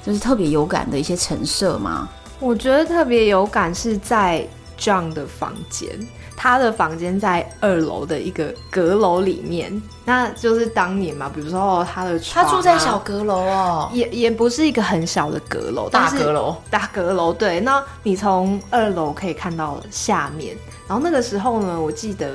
[0.05, 2.09] 就是特别有感的一些陈设吗？
[2.39, 4.47] 我觉得特别有感是在
[4.79, 5.89] John 的房间。
[6.37, 17.33] 他的房间在二楼的一个阁楼里面，那就是当年嘛，比如说哦，他的床、啊、他住在小阁楼哦，也也不是一个很小的阁楼，大阁楼，大阁楼。
[17.33, 20.57] 对，那你从二楼可以看到下面，
[20.89, 22.33] 然后那个时候呢，我记得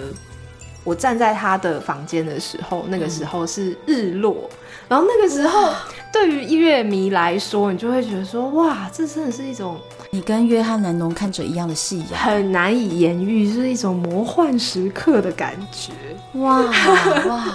[0.84, 4.58] 我站在他的房间的时候，那个时候是日落，嗯、
[4.88, 5.70] 然后那个时候
[6.14, 9.78] 对于乐迷来说，你就会觉得说，哇，这真的是一种。
[10.10, 15.92] 你跟约翰南农看着一样的戏呀，很难以言喻，是一种魔幻时刻的感觉。
[16.40, 16.62] 哇
[17.28, 17.46] 哇，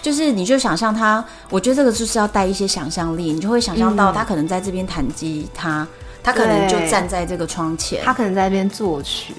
[0.00, 5.88] 就是你就想象他，我觉得这个就是要带一些想象力，你就会想象到他可能在这边弹吉他，嗯，
[6.22, 9.34] 他可能就站在这个窗前，他可能在那边作曲，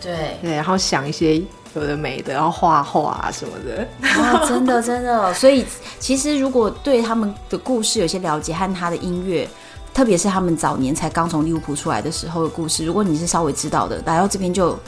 [0.00, 1.40] 对对，然后想一些
[1.74, 3.86] 有的没的，然后画画啊什么的。
[4.20, 5.64] 哇，真的真的，所以
[6.00, 9.48] 其实如果对他们的故事有些了解，和他的音乐。
[9.94, 14.78] 特别是他们早年才刚从利物浦出来的时候的故事，如果你是稍微知道的，来到这边就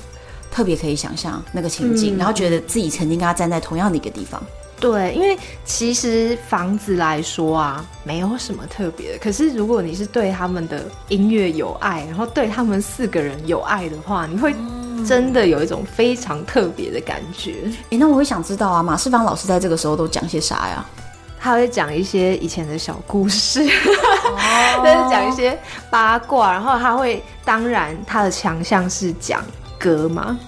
[0.50, 4.42] 特别可以想象那个情景，嗯，然后觉得自己曾经跟他站在同样的一个地方。
[4.80, 9.18] 对，因为其实房子来说啊，没有什么特别的。
[9.18, 14.54] 可是如果你是对他们的音乐有爱，然后对他们四个人有爱的话，你会
[15.06, 17.52] 真的有一种非常特别的感觉。
[17.64, 20.84] 哎、嗯欸，那我会想知道啊，马世芳老师在这个时候都讲些啥呀？
[21.44, 25.58] 他会讲一些以前的小故事，哦，就是讲一些
[25.90, 29.44] 八卦，然后他会，当然他的强项是讲
[29.78, 30.38] 歌嘛，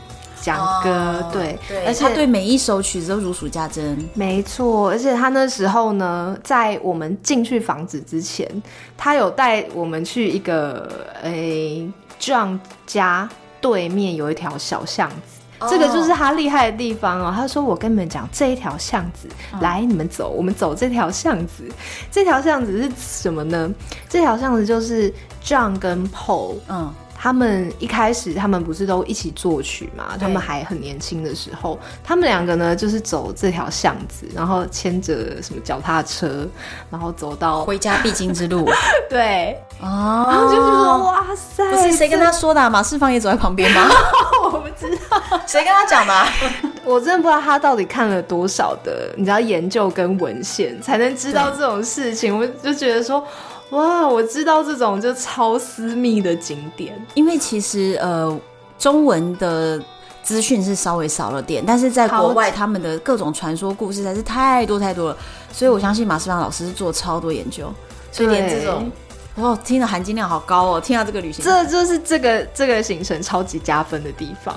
[0.40, 4.02] 讲歌，哦、对，对，而且他对每一首曲子都如数家珍。
[4.14, 8.50] 没错，而且他那时候呢，在我们进去房子之前，
[8.96, 10.90] 他有带我们去一个
[11.22, 11.86] 诶
[12.18, 13.28] John 家
[13.60, 15.35] 对面有一条小巷子。
[15.68, 17.32] 这个就是他厉害的地方哦。
[17.34, 21.64] 他说：“我跟你们讲，这一条巷子，嗯、来，你们走，我们走这条巷子。
[22.10, 23.72] 这条巷子是什么呢？
[24.08, 30.16] 这条巷子就是 John 跟 Paul，嗯。”他们一开始，他们不是都一起作曲嘛？
[30.20, 36.46] 他们还很年轻的时候，他们两个呢，就是走这条巷子，然后牵着什么脚踏车，
[36.90, 38.68] 然后走到回家必经之路。
[39.08, 42.70] 对，哦，然后就说哇塞，不是谁跟他说的？
[42.70, 43.88] 马世芳也走在旁边吗？
[44.44, 46.26] 我不知道，谁跟他讲的？
[46.84, 52.38] 我真的不知道他到底看了多少的，你知道研究跟文献，才能知道这种事情。
[52.38, 53.26] 我就觉得说。
[53.70, 58.38] 哇，我知道这种就超私密的景点，因为其实呃，
[58.78, 59.82] 中文的
[60.22, 65.16] 资讯是稍微少了点，但是在国外他们的各种传说故事还是太多太多了，
[65.52, 67.72] 所以我相信马世芳老师是做超多研究，
[68.12, 68.90] 所以连这种
[69.34, 74.56] 哦，听的含金量好高哦，听到这个旅行，这就是这个这个行程超级加分的地方。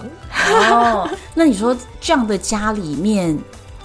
[0.71, 1.09] 哦。
[1.33, 3.37] 那你说这样的家里面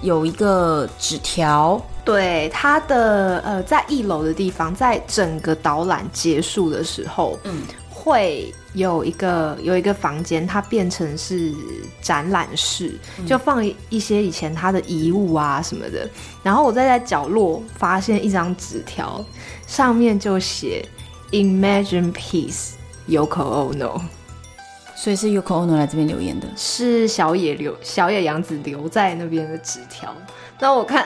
[0.04, 1.80] 有一个纸条。
[2.04, 11.50] 对，它的呃，在一楼的地方，在整个导览结束的时候，嗯，会有一个有一个房间，它变成是
[12.02, 16.06] 展览室，嗯，就放一些以前他的遗物啊什么的。
[16.42, 19.24] 然后我再在角落发现一张纸条，
[19.66, 20.86] 上面就写
[21.30, 22.72] “Imagine Peace,
[23.08, 23.98] Yoko Ono”，
[25.04, 30.10] 所以是 Yuko Ono 来这边留言的，是小野留小野洋子留在那边的纸条。
[30.58, 31.04] 那我看。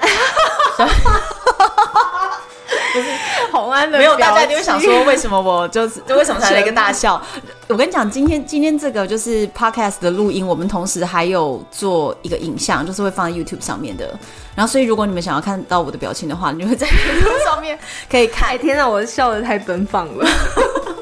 [2.93, 3.07] 不是
[3.51, 7.21] 红安的，没有大家一定会想说，为什么我就是就为什么才来一个大笑？
[7.67, 14.17] 我跟你讲，今天今天这个就是 podcast 的录音，我们同时还有做一个影像，就是会放在 YouTube 上面的。
[14.55, 17.77] 然后，所以如果你们想要看到我的表情的话，你就会在 YouTube 上面
[18.09, 18.57] 可以看。
[18.57, 20.25] 天哪，我笑的太奔放了！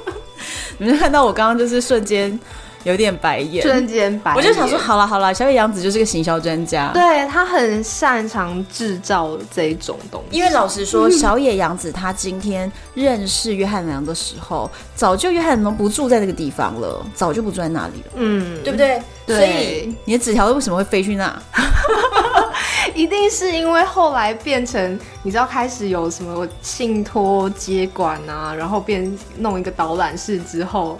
[0.78, 2.40] 你们看到我刚刚就是瞬间。
[2.86, 4.36] 有点白眼，瞬间白眼。
[4.36, 10.36] 我就想说，好了好了，小野洋子就是个行销专家，对，他很擅长制造这一种东西。
[10.36, 19.02] 因为老实说，嗯、小野洋子他今天认识约翰良的时候，早就约翰良不住在那个地方了，早就不住在那里了，嗯，对不对？
[19.26, 19.36] 对。
[19.36, 21.42] 所以你的纸条为什么会飞去那？
[22.94, 30.96] 一定是因为后来变成，你知道，开始有什么信托接管啊，然后变弄一个导览室之后。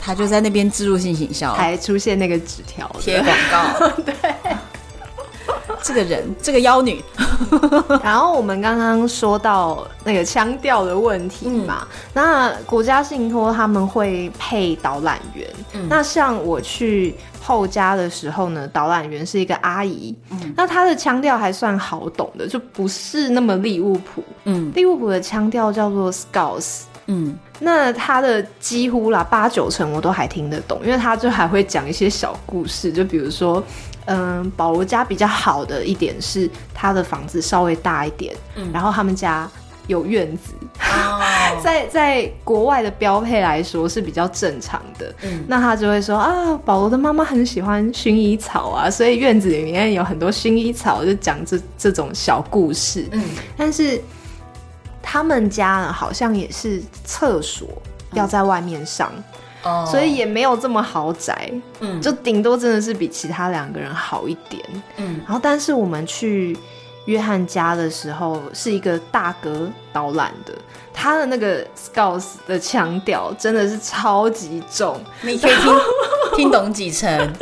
[0.00, 3.88] 他就在那边置入性行销，还出现那个纸条贴广告。
[4.02, 4.14] 对，
[5.82, 7.02] 这个人，这个妖女。
[8.02, 15.48] 然后我们刚刚说到那个腔调的问题嘛，嗯、那国家信托他们会配导览员。
[15.72, 20.14] 嗯、那像我去后家的时候呢，导览员是一个阿姨。
[20.30, 24.22] 嗯、那她的腔调还算好懂的，就不是那么利物浦。
[24.44, 26.82] 嗯，利物浦的腔调叫做 Scouse。
[27.10, 27.38] 嗯。
[27.62, 33.62] 那他的几乎啦八九成我都还听得懂，因为他就还会讲一些小故事，就比如说，
[34.06, 39.46] 嗯，保罗家比较好的一点是他的房子稍微大一点，嗯，然后他们家
[39.88, 41.20] 有院子，哦、
[41.62, 53.22] 在在国外的标配来说是比较正常的，嗯，那他就会说啊，保罗的妈妈很喜欢薰衣草啊，所以院子里面有很多薰衣草，就讲这这种小故事，嗯，
[53.54, 54.00] 但是。
[55.12, 57.66] 他们家呢，好像也是厕所
[58.12, 59.10] 要在外面上，
[59.64, 64.64] 嗯、所以也没有这么豪宅，嗯，就顶多真的是比其他两个人好一点，
[64.98, 65.20] 嗯。
[65.26, 66.56] 然后，但是我们去
[67.06, 70.54] 约翰家的时候，是一个大哥导览的，
[70.94, 75.74] 他的那个 Scouse 的腔调真的是超级重，你可以听
[76.36, 77.34] 听懂几成？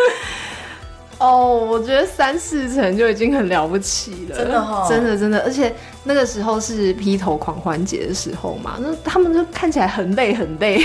[1.18, 10.78] 哦，oh, 我觉得三四成就已经很了不起了，真的哈、哦，真的真的，而且那个时候是披头狂欢节的时候嘛，那他们就看起来很累很累，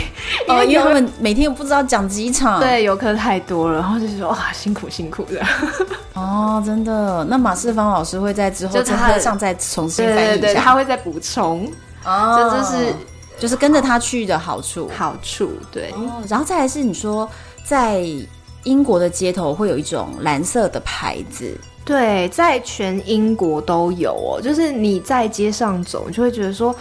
[0.48, 5.40] 因 为因为他们每天又不知道讲几场，对，游客太多了，然后就说哇辛苦辛苦的，
[6.20, 11.72] 哦，真的，那马世芳老师会在之后在课上再重新翻译一下，他会再补充，
[12.04, 12.94] 哦，这就是
[13.42, 17.30] 就是跟着他去的好处，好处对、哦，然后再来是你说
[17.64, 18.04] 在。
[18.64, 24.42] 英国的街头会有一种蓝色的牌子，对，在全英国都有哦。
[24.42, 26.74] 就是你在街上走，你就会觉得说，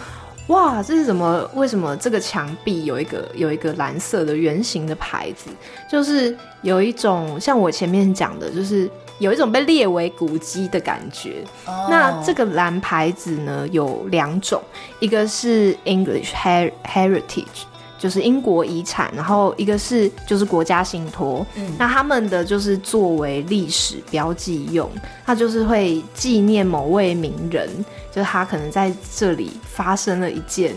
[0.47, 1.49] 哇，这是怎么？
[1.55, 5.49] 为什么这个墙壁有一个有一个蓝色的圆形的牌子？
[5.89, 11.43] 就是有一种像我前面讲的，就是有一种被列为古迹的感觉。
[11.65, 11.89] Oh.
[11.89, 14.61] 那这个蓝牌子呢，有两种，
[14.99, 17.63] 一个是 English Heritage。
[18.03, 21.47] 就是英国遗产，然后一个是就是国家信托。
[21.55, 24.89] 嗯，那他们的就是作为历史标记用，
[25.25, 27.69] 它就是会纪念某位名人，
[28.11, 30.75] 就是他可能在这里发生了一件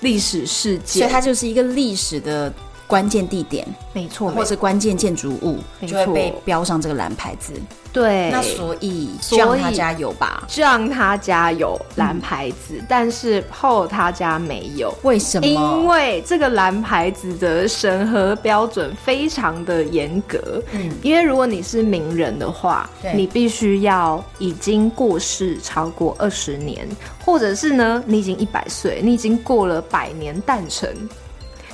[0.00, 2.52] 历史事件，所以它就是一个历史的。
[2.86, 7.52] 关键地点，没错，或是关键建筑物，就会被标上这个蓝牌子。
[7.92, 14.94] 对，那所以，所以他家有吧？John 他家有蓝牌子，嗯、但是 Paul 他家没有。
[15.02, 15.46] 为什么？
[15.46, 20.62] 因为这个蓝牌子的审核标准非常的严格。
[20.72, 26.86] 嗯，因为如果你是名人的话，你必须要已经过世超过二十年，
[27.24, 30.94] 或者是呢，你已经一百岁，你已经过了百年诞辰。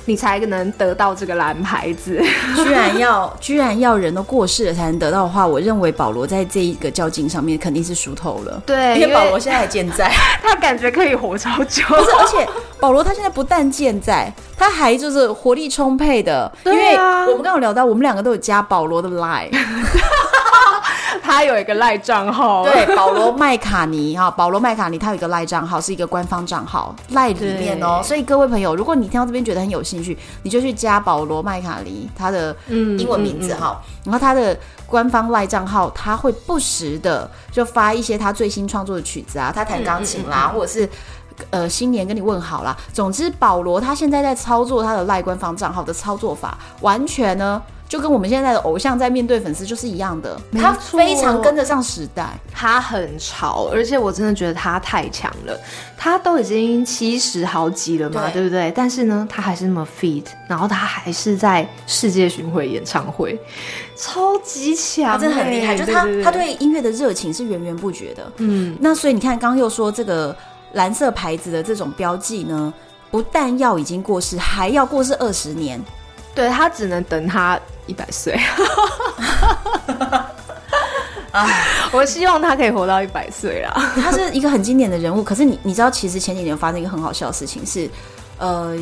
[0.05, 2.21] 你才能得到这个蓝牌子，
[2.55, 8.61] 居然要居然要人都过世了才能得到的话，我认为保罗在这一个较劲上面肯定是输透了。
[8.65, 10.11] 对，因为保罗现在还健在，
[10.43, 11.83] 他感觉可以活超久。
[11.87, 12.47] 不是，而且
[12.79, 16.51] 保罗他现在不但健在，他还就是活力充沛的。
[16.63, 19.49] 对啊，因为我们刚刚聊到，我们两个都有加保罗的 line。
[21.21, 28.01] 他有一个赖账号，对，保罗麦卡尼哈，保罗麦卡尼他有一个赖账号，是一个官方账号，赖里面哦。
[28.03, 40.89] 所以各位朋友，如果你听到这边觉得很有兴趣，你就去加保罗麦卡尼他的英文名字哈，嗯嗯嗯、然后他的官方赖账号，他会不时的就发一些他最新创作的曲子啊，他弹钢琴啦，或者是
[41.49, 42.75] 呃新年跟你问好啦。
[42.91, 47.61] 总之，保罗他现在在操作他的赖官方账号的操作法，完全呢。
[47.93, 55.55] 就跟我们现在的偶像在面对粉丝就是一样的，他非常跟得上时代，他很潮，而且我真的觉得他太强了。
[55.95, 58.73] 他都已经七十好几了嘛，对，对不对？
[58.75, 63.39] 但是呢，他还是那么 fit，然后他还是在世界巡回演唱会，
[63.95, 65.77] 超级强，他真的很厉害。
[65.77, 68.23] 就他，他对音乐的热情是源源不绝的。
[68.37, 70.35] 嗯，那所以你看，刚刚又说这个
[70.71, 72.73] 蓝色牌子的这种标记呢，
[73.11, 75.79] 不但要已经过世，还要过世二十年。
[76.35, 77.59] 对，他只能等他。
[77.85, 78.31] 一百岁，
[81.31, 81.49] 啊！
[81.91, 83.73] 我希望他可以活到一百岁啦。
[84.01, 87.89] 他是一个很经典的人物，可是你你知道，其实前几年发生一个很好笑的事情是，
[88.37, 88.73] 呃，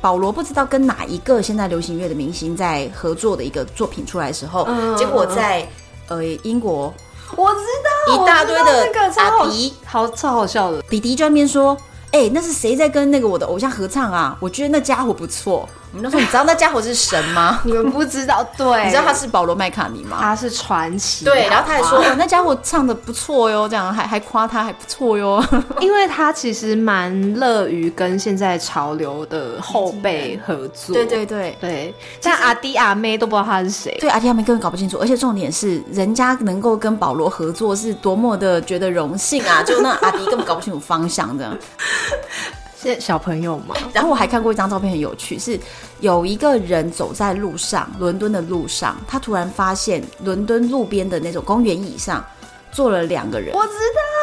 [0.00, 5.68] 保罗不知道跟哪一个现在流行乐的明星在合作的一个作品出来的时候，嗯、结果在
[6.08, 6.94] 呃英国，
[7.36, 11.76] 我知道一大堆的阿迪，好超好笑的，比迪专门说，
[12.10, 14.34] 哎、欸，那是谁在跟那个我的偶像合唱啊？
[14.40, 15.68] 我觉得那家伙不错。
[15.92, 17.60] 我们都说，你知道那家伙是神吗？
[17.64, 20.18] 你们不知道，对，你知道他是保罗麦卡尼吗？
[20.20, 21.48] 他是传奇，对。
[21.48, 25.42] 然后他还说，那家伙唱的不错哟，这样还还夸他还不错哟。
[25.80, 31.94] 因为他其实蛮乐于跟现在潮流的后辈合作，对对对对。
[32.20, 34.98] 像阿弟阿妹都不知道他是谁，对，阿弟阿妹根本搞不清楚。
[34.98, 39.62] 而且重点是，人家能够跟保罗合作，是多么的觉得荣幸啊！
[39.62, 41.56] 就那阿弟根本搞不清楚方向，这样。
[42.80, 43.74] 是小朋友嘛？
[43.92, 45.58] 然后我还看过一张照片，很有趣，是
[46.00, 52.24] 有一个人走在路上，伦敦的路上，他突然发现伦敦路边的那种公园椅上
[52.70, 53.54] 坐了两个人。
[53.54, 53.72] 我知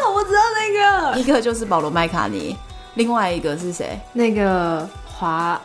[0.03, 2.55] 道，我知道那个，一个就是保罗麦卡尼，
[2.93, 3.99] 另外一个是谁？
[4.13, 5.59] 那个华。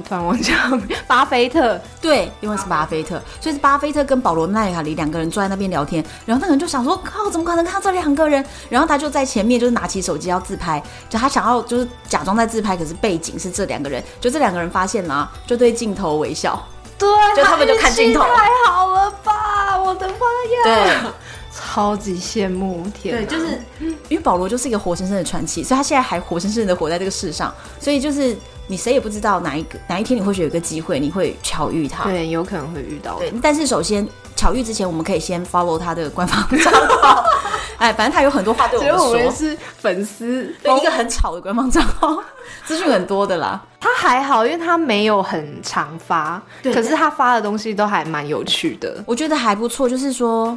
[0.00, 8.44] 我突然忘记了，巴菲特，对，因为是巴菲特，所以是巴菲特跟保罗奈卡里两个人坐在那边聊天，然后那个人就想说，靠，怎么可能看到这两个人？
[8.68, 16.60] 然后他就在前面，就是拿起手机要自拍，就他想要就是假装在自拍，可是背景是这两个人，就这两个人发现了，就对镜头微笑，
[16.98, 21.10] 对，就他们就看镜头，太好了吧，我的妈呀，对，
[21.52, 23.60] 超级羡慕，天，对，就是
[24.08, 28.36] 因为保罗就是一个活生生的传奇，所以他现在还活生生的活在这个世上，所以就是。
[28.70, 32.04] 你谁也不知道哪一个哪一天你会有一个机会，你会巧遇他。
[32.04, 33.18] 对，有可能会遇到。
[33.18, 34.06] 对，但是首先
[34.36, 37.24] 巧遇之前，我们可以先 follow 他的官方账号。
[37.78, 39.08] 哎，反正他有很多话对我们说。
[39.08, 42.22] 我们是粉丝，对一个很吵的官方账号，
[42.64, 43.60] 资讯很多的啦。
[43.80, 49.88] 他还好，因为他没有很常发，对可是他发的东西都还蛮有趣的，我觉得还不错。
[49.88, 50.56] 就是说，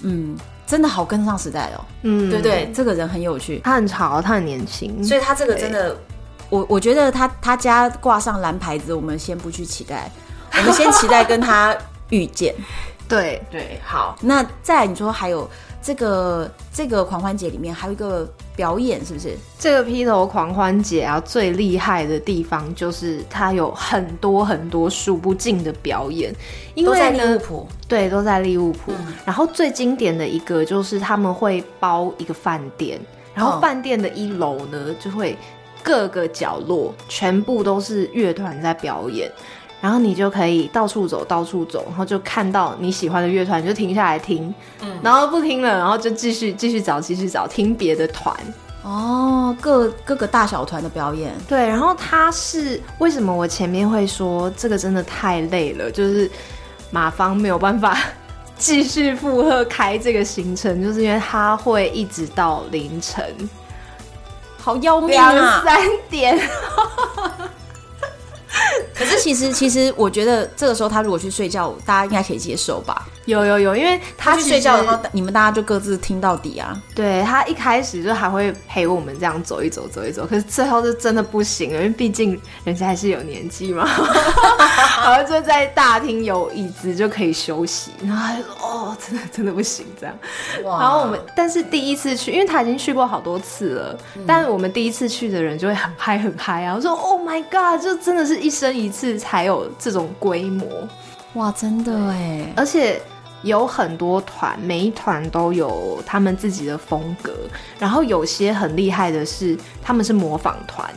[0.00, 0.34] 嗯，
[0.66, 1.84] 真的好跟上时代哦。
[2.04, 5.94] 嗯，对对，这个人很有趣，他很潮，他很年轻，所以他这个真的。
[6.50, 10.10] 我我觉得他他家挂上蓝牌子，我们先不去期待，
[10.52, 11.74] 我们先期待跟他
[12.10, 12.54] 遇见。
[13.08, 14.16] 对对，好。
[14.22, 15.48] 那再来，你说还有
[15.82, 18.26] 这个这个狂欢节里面还有一个
[18.56, 19.36] 表演，是不是？
[19.58, 26.34] 这个披头狂欢节啊，最厉害的地方就是它有很多很多数不尽的表演，
[26.74, 28.92] 因为呢，都在利物浦，对，都在利物浦。
[28.92, 32.98] 嗯、然后最经典的一个就是他们会包一个饭店，
[33.34, 35.36] 然后饭店的一楼呢就会。
[35.84, 39.30] 各个角落全部都是乐团在表演，
[39.80, 48.34] 然后你就可以到处走，到处走，然后就看到你喜欢的乐团，你就停下来听，嗯，然后不听了，然后就继续继续找，继续找听别的团，
[48.82, 51.34] 哦，各各个大小团的表演。
[51.46, 56.30] 对，然后他是为什么我前面会说这个真的太累了，就是
[56.90, 57.98] 马芳没有办法
[58.56, 63.22] 继续负荷开这个行程，就是因为他会一直到凌晨，
[64.64, 65.76] 好要命啊，两三
[66.08, 66.38] 点。
[68.94, 73.06] 可是其实其实我觉得这个时候他如果去睡觉，大家应该可以接受吧？
[73.26, 76.78] 有有有，因为他，去睡觉的话，你们大家就各自听到底啊。
[76.94, 83.88] 对，他一开始就还会陪我们这样走一走走一走，可是最后是真的不行了，因为毕竟人家还是有年纪嘛。
[85.02, 90.14] 然后就在大厅有椅子就可以休息，然后他就说：“哦，真的真的不行这样。”
[90.62, 96.74] 然后我们但是第一次去，因为他已经去过好多次了，嗯、但是我们第一次去的人就会很嗨很嗨啊！
[96.76, 100.66] 我说：“Oh my god！” 就真的是一生一次才有这种规模，
[101.34, 102.52] 哇，真的哎！
[102.54, 103.00] 而且。
[103.42, 107.30] 有很多团，每一团都有他们自己的风格。
[107.78, 110.90] 然后有些很厉害的是，他们是模仿团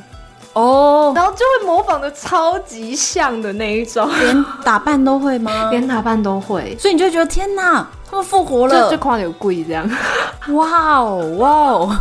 [0.54, 5.68] 哦，然后就会模仿的超级像的那一种，连打扮都会吗？
[5.72, 9.86] 连打扮都会，所以你就觉得天哪，他们复活了，就就夸有贵这样。
[10.54, 11.98] 哇哦哇哦，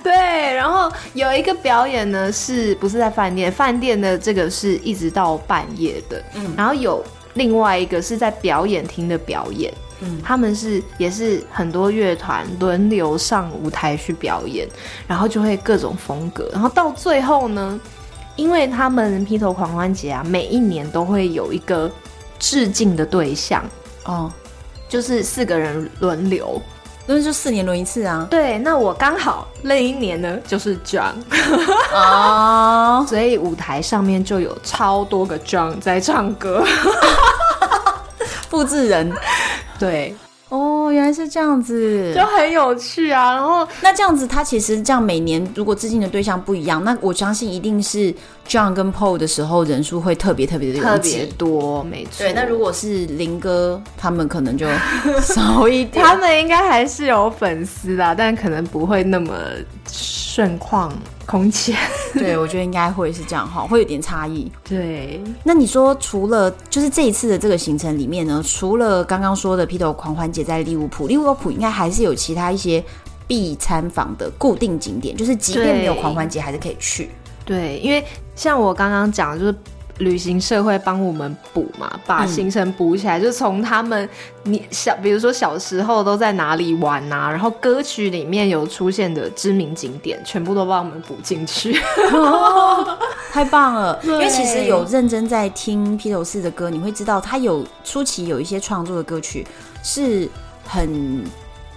[0.04, 0.12] 对。
[0.12, 3.50] 然后有一个表演呢，是不是在饭店？
[3.50, 7.04] 饭店的这个是一直到半夜的，嗯，然后有。
[7.34, 14.66] 另外一个是在表演厅的表演，嗯，他们是也是很多乐团轮流上舞台去表演，
[15.06, 17.80] 然后就会各种风格，然后到最后呢，
[18.34, 21.88] 因为他们披头狂欢节啊，每一年都会有一个
[22.40, 23.64] 致敬的对象，
[24.06, 24.30] 哦，
[24.88, 26.60] 就是四个人轮流。
[27.06, 28.26] 那就四年轮一次啊。
[28.30, 31.14] 对，那我刚好那一年呢，就是 John
[31.92, 36.64] 哦， 所以舞台上面就有超多个 John 在唱歌，
[38.48, 39.12] 复制人，
[39.78, 40.14] 对。
[40.48, 43.32] 哦，原来是这样子，就很有趣啊。
[43.34, 48.12] 然后那这样子，他其实这样每年如果致敬的对象不一样，那我相信一定是
[48.50, 52.18] John 跟 Paul 的时候人数会特别特别的特别多，没错。
[52.18, 54.66] 对，那如果是林哥他们可能就
[55.22, 59.32] 少一点，他们应该还是有粉丝啦，但可能不会那么
[59.86, 60.92] 盛况
[61.26, 61.76] 空前。
[62.12, 64.50] 对， 我觉得应该会是这样哈，会有点差异。
[64.68, 72.82] 对，那你说除了就是这一次的这个行程里面呢，除了刚刚说的披头狂欢节在利物浦，利物浦应该还是有其他一些
[73.28, 77.10] 必参访的固定景点，就是即便没有狂欢节还是可以去。
[77.42, 78.04] 对，因为
[78.40, 79.54] 像我刚刚讲就是。
[80.00, 84.08] 旅行社会帮我们补嘛，把行程补起来，嗯、就从他们
[84.44, 91.78] 你小，比如说小时候都在哪里玩啊，然后歌曲里面有出现的知名景点，全部都帮我们补进去，
[92.14, 92.96] 哦，
[93.30, 94.00] 太棒了！
[94.02, 99.46] 因为其实有认真在听披头士的歌，你会知道他有初期有一些创作的歌曲
[99.82, 100.26] 是
[100.66, 101.22] 很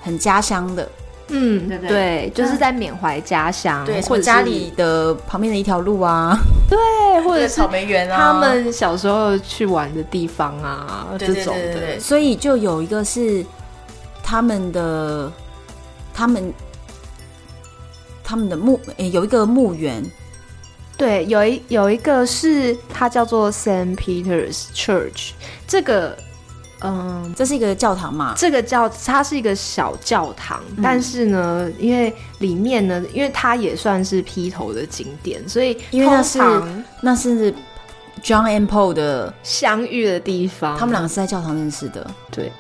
[0.02, 0.88] 很家乡的。
[1.30, 6.38] 嗯，对对，对，就是在缅怀家乡，对，或者家里的旁边的一条路啊，
[6.70, 6.78] 对，
[7.24, 12.00] 或者草莓园啊，他们小时候去玩的地方啊，这种的，对。
[12.00, 13.44] 所以就有一个是
[14.22, 15.32] 他们的，
[16.14, 16.54] 他们
[18.24, 20.04] 他们的墓，诶，有一个墓园，
[20.98, 25.32] 对，有一有一个是它叫做 Saint Peter's Church，
[25.66, 26.18] 这个。
[26.84, 28.34] 嗯，这是一个教堂嘛？
[28.38, 36.40] 这个教它是一个小教堂，嗯、但是呢，因为里面呢，因为它也算是披头的景点，所以因为那是
[37.02, 37.52] 那是
[38.22, 42.06] John and Paul 的相遇的地方，他们两个是在教堂认识的。
[42.30, 42.52] 对，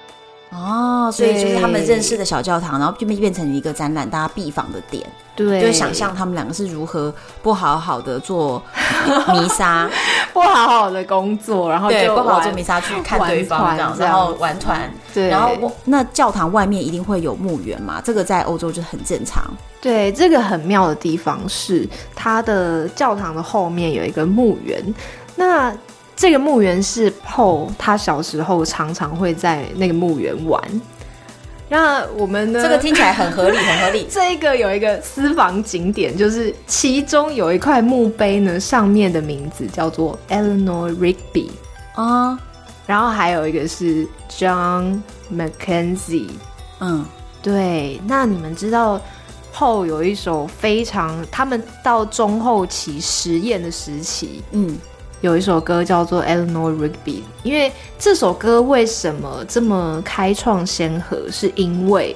[0.51, 5.05] 哦，所以就是他们认识的小教堂，然后就变变成一个展览，大家必访的点。
[5.36, 8.61] 对，就想象他们两个是如何不好好的做
[9.29, 9.89] 弥撒，
[10.31, 14.91] 不好好的工作，然后就不好好做弥撒去看对方这样，然后玩团。
[15.13, 15.49] 对，然后
[15.86, 17.99] 那教堂外面一定会有墓园嘛？
[18.03, 19.43] 这个在欧洲就很正常。
[19.81, 24.81] 对，这个很妙的地方是，它的教堂的后面有一个墓园。
[25.36, 25.75] 那
[26.15, 30.61] 这个墓园是 Paul 他小时候常常会在那个墓园玩。
[31.74, 32.61] 那我们呢？
[32.61, 34.05] 这个听起来很合理，很合理。
[34.13, 41.49] 这一个有一个私房景点，就是其中有一块墓碑呢，上面的名字叫做 Eleanor Rigby
[41.95, 42.38] 啊，
[42.86, 45.01] 然后还有一个是 John
[45.34, 46.30] Mackenzie。
[46.80, 47.03] 嗯，
[47.41, 47.99] 对。
[48.05, 49.01] 那你们知道
[49.51, 54.78] 后有一首非常，他们到中后期实验的时期，嗯。
[55.24, 56.89] 有一首歌叫做《Eleanor Rigby》，
[57.43, 61.17] 因为这首歌为什么这么开创先河？
[61.32, 62.13] 是因为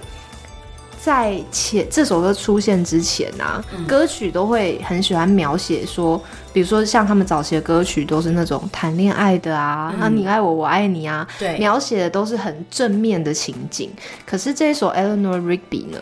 [1.00, 13.90] 在前这首歌出现之前啊，嗯、歌曲都会很喜欢描写说，比如说像他们早期的歌曲都是那种谈恋爱的啊，嗯、啊你爱我，我爱你啊，对，描写的都是很正面的情景。
[14.26, 15.98] 可是这首《Eleanor Rigby》呢？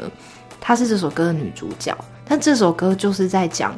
[0.60, 1.95] 她是这首歌的女主角，
[2.28, 3.76] 但这首歌就是在讲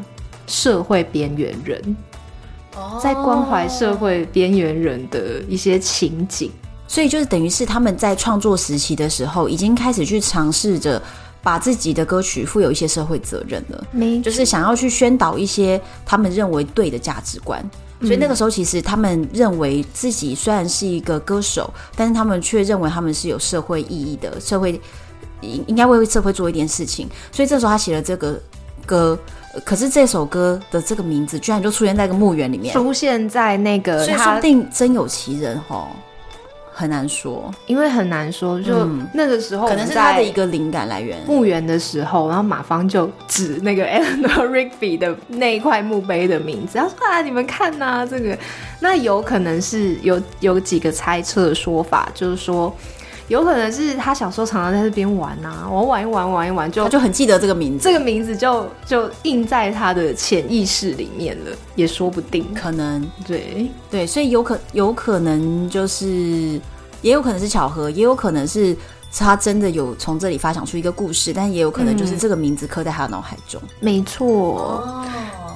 [0.47, 1.97] 社会边缘人，
[3.01, 6.51] 在关怀社会边缘人的一些情景。
[6.87, 11.01] 所以就是等于是他们在创作时期的时候，已经开始去尝试着
[11.43, 17.63] 把自己的歌曲负有一些社会责任了，没就是想要去宣导一些他们认为对的价值观。
[18.01, 24.79] 所以那个时候，其实他们认为自己虽然是一个歌手，但是他们却认为他们是有社会意义的，社会
[25.41, 27.09] 应应该为社会做一点事情。
[27.31, 28.39] 所以这时候他写了这个
[28.85, 29.17] 歌，
[29.63, 35.87] 可是这首歌的这个名字居然就出现在一个墓园里面，出现在那个，所以说不定真有其人哈。
[36.79, 41.17] 很难说，因为很难说，就那个时候可能是他的一个灵感来源。
[41.25, 48.37] 墓园的时候，然后马芳就指那个 Eleanor Rigby 的那一块墓碑的名字，他说：“啊，你们看呐、啊，这个。”
[48.79, 52.71] 那有可能是有有几个猜测的说法，就是说。
[53.27, 62.45] 有可能是他小时候常常在这边玩啊，我玩一玩，玩一玩就他就很记得这个名字，这个名字就就印在他的潜意识里面了，也说不定。
[62.53, 66.59] 可能对对，所以有可有可能就是，
[67.01, 68.75] 也有可能是巧合，也有可能是
[69.11, 73.61] 他真的有从这里发想出一个故事，但也有可能就是这个名字刻在他的脑海中。
[73.61, 75.05] 嗯、没错，哦、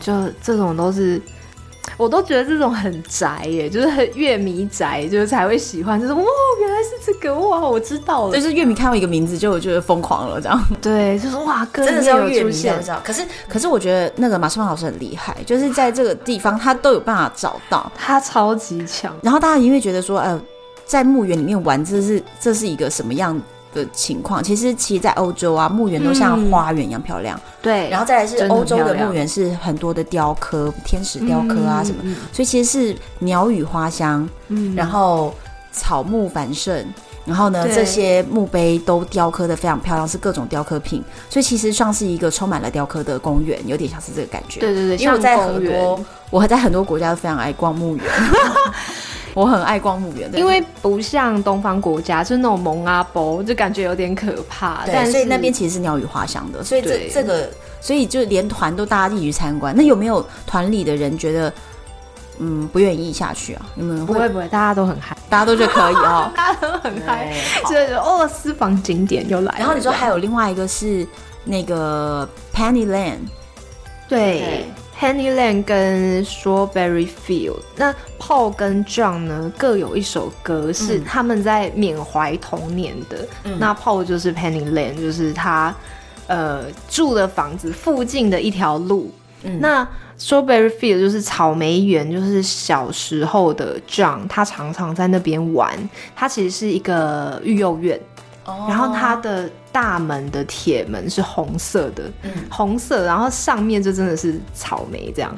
[0.01, 0.11] 就
[0.43, 1.21] 这种都是。
[1.97, 5.99] 我都觉得这种很宅耶，就是很乐迷宅，就是才会喜欢。
[5.99, 6.23] 就是哇，
[6.59, 8.35] 原来是这个哇，我知道了。
[8.35, 10.63] 就是乐迷看到一个名字就觉得疯狂了，这样。
[10.81, 12.51] 对，就是哇，歌真的是要乐迷。
[13.03, 19.15] 可是，可是我觉得那个马世芳老师很厉害，就是在这个地方他都有办法找到，他超级强。
[19.21, 20.39] 然后大家因为觉得说，呃，
[20.85, 23.39] 在墓园里面玩，这是这是一个什么样
[23.73, 24.43] 的情况？
[24.43, 27.37] 其实，其实，在欧洲啊，墓园都像花园一样漂亮。
[27.37, 35.33] 嗯、对，然后再来是欧洲的墓园是很多的雕刻，天使雕刻啊什么，嗯、所以其实是鸟语花香，嗯，然后
[35.71, 36.85] 草木繁盛，
[37.25, 44.59] 然后呢，这些墓碑都雕刻的非常漂亮，是各种雕刻品，所以其实像是一个充满了雕刻的公园，有点像是这个感觉。
[44.59, 45.99] 对对对，因为我在很多，
[46.29, 48.05] 我在很多国家都非常爱逛墓园。
[49.33, 54.85] 我很爱逛墓园，因为不像东方国家，就是那种蒙阿波，就感觉有点可怕。
[54.85, 59.73] 对，但所以那边其实是鸟语花香的，所以这对这个，所以就连团都大家一起去参观。
[59.75, 61.53] 那有没有团里的人觉得，
[62.39, 63.65] 嗯，不愿意下去啊？
[63.75, 69.59] 你们不会不会，大家都很嗨，大家都觉得可以哦， 大家都很嗨，就是哦，私房景点又来了。
[69.59, 71.07] 然后你说还有另外一个是
[71.45, 73.19] 那个 Pennyland，
[74.09, 74.65] 对。
[75.01, 83.27] Penny Lane 跟 Strawberry Field，那 Paul 跟 John 呢，各有一首歌是他们在缅怀童年的。
[83.45, 85.73] 嗯、那 Paul 就是 Penny Lane，就是他
[86.27, 89.11] 呃住的房子附近的一条路。
[89.41, 89.87] 嗯、那
[90.19, 95.75] Strawberry Field 就是草莓园，就是小时候的 John，他常常在那边玩。
[96.15, 97.99] 他其实是一个育幼院，
[98.51, 99.49] 哦、然后它的。
[99.73, 105.33] 大门的铁门是红色的，嗯，红色，然后上面就真的是草莓这样，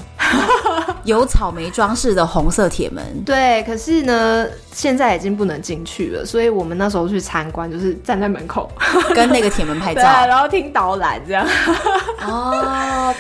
[1.06, 3.04] 有草莓装饰的红色铁门。
[3.24, 8.68] 对，可是呢，现在已经不能进去了，所以我们那时候去参观，就是站在门口
[9.14, 11.48] 跟那个铁门拍照， 然后听导览这样。
[12.26, 13.14] 哦。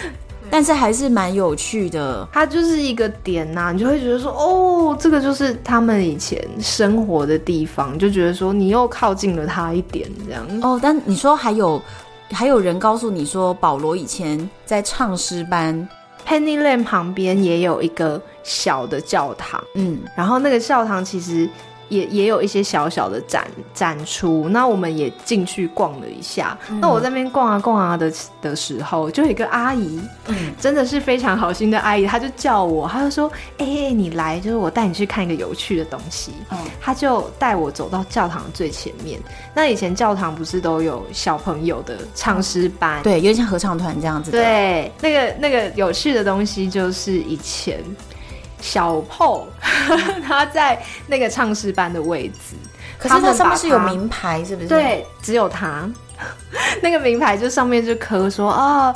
[0.53, 10.45] 但是还是蛮有趣的，它就是一个点呐、啊，你就会觉得说，哦，这个就是他们以前生活的地方，就觉得说你又靠近了他一点，这样。
[10.61, 11.81] 哦，但你说还有
[12.29, 15.89] 还有人告诉你说，保罗以前在唱诗班
[16.23, 21.49] ，Penny Lane 旁边也有一个小的教堂，嗯，然后那个教堂其实。
[21.89, 26.57] 也也有一些小小的展展出，那我们也进去逛了一下。
[26.69, 28.11] 嗯、那我在那边逛啊逛啊的
[28.41, 36.31] 的时候，就有一个阿姨，嗯，真的是非常好心的阿姨，她就叫我，她就说：“哎、欸，你来，就是我带你去看一个有趣的东西。
[36.51, 39.19] 嗯”她就带我走到教堂最前面。
[39.53, 43.03] 那以前教堂不是都有小朋友的唱诗班？
[43.03, 44.31] 对，有点像合唱团这样子。
[44.31, 47.83] 对，那个那个有趣的东西就是以前。
[48.63, 49.47] 小 Paul
[50.25, 52.55] 他在那个唱诗班的位置，
[52.97, 54.69] 可是他上面是有名牌，是不是？
[54.69, 55.87] 对，只有他。
[56.81, 58.95] 那个名牌就上面就刻说啊，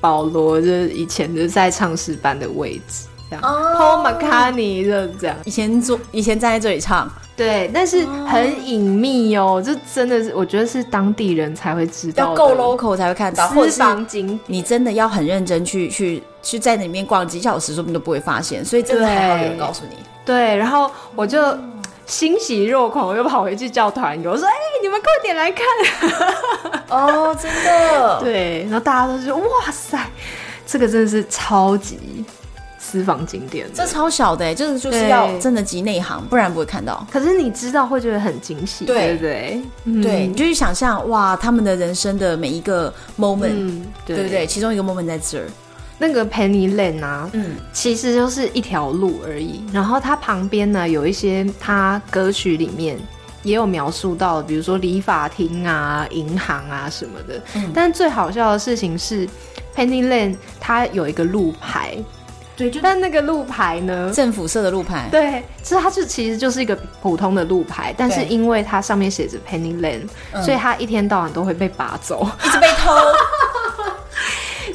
[0.00, 3.42] 保罗就是以前就在唱诗班的位置，这样。
[3.42, 7.10] Oh, Paul McCartney 就这样，以前坐，以前站在这里唱。
[7.34, 13.82] 对，但是很隐秘哦，这真的是我觉得是当地人才会知道，要够 local 才会看到，或者是
[14.46, 18.62] 你真的要很认真去去去在那里面逛几小时，说不定都不会发现。
[18.62, 19.96] 所以真的还好有人告诉你。
[20.26, 21.42] 对，然后我就
[22.04, 25.64] 欣喜若狂，我又跑回去叫团友，我说：“哎、欸，你们快点来看！”
[26.90, 28.20] 哦，真的。
[28.20, 29.98] 对，然后大家都说：“哇塞，
[30.66, 32.24] 这个真的是超级。”
[32.92, 37.06] 私房景点，这超小的，就是就是要真的极内行，不然不会看到。
[37.10, 39.62] 可是你知道会觉得很惊喜，对不对？
[40.02, 44.46] 对，你就去想象哇，他们的人生的每一个 moment，、嗯、对不对？
[44.46, 45.46] 其中一个 moment 在这儿。
[45.96, 49.64] 那个 Penny Lane 啊，嗯，其实就是一条路而已。
[49.72, 52.98] 然后它旁边呢，有一些它歌曲里面
[53.42, 57.40] 也有描述到，比如说理发厅啊、银行啊什么的。
[57.54, 59.26] 嗯，但最好笑的事情是
[59.74, 61.96] ，Penny Lane 它有一个路牌，
[62.56, 72.90] 对，就但那个路牌呢，政府设的路牌，对，其实它是其实就是一个普通的路牌，但是因为它上面写着 Penny Lane，嗯，所以它一天到晚都会被拔走，一直被偷。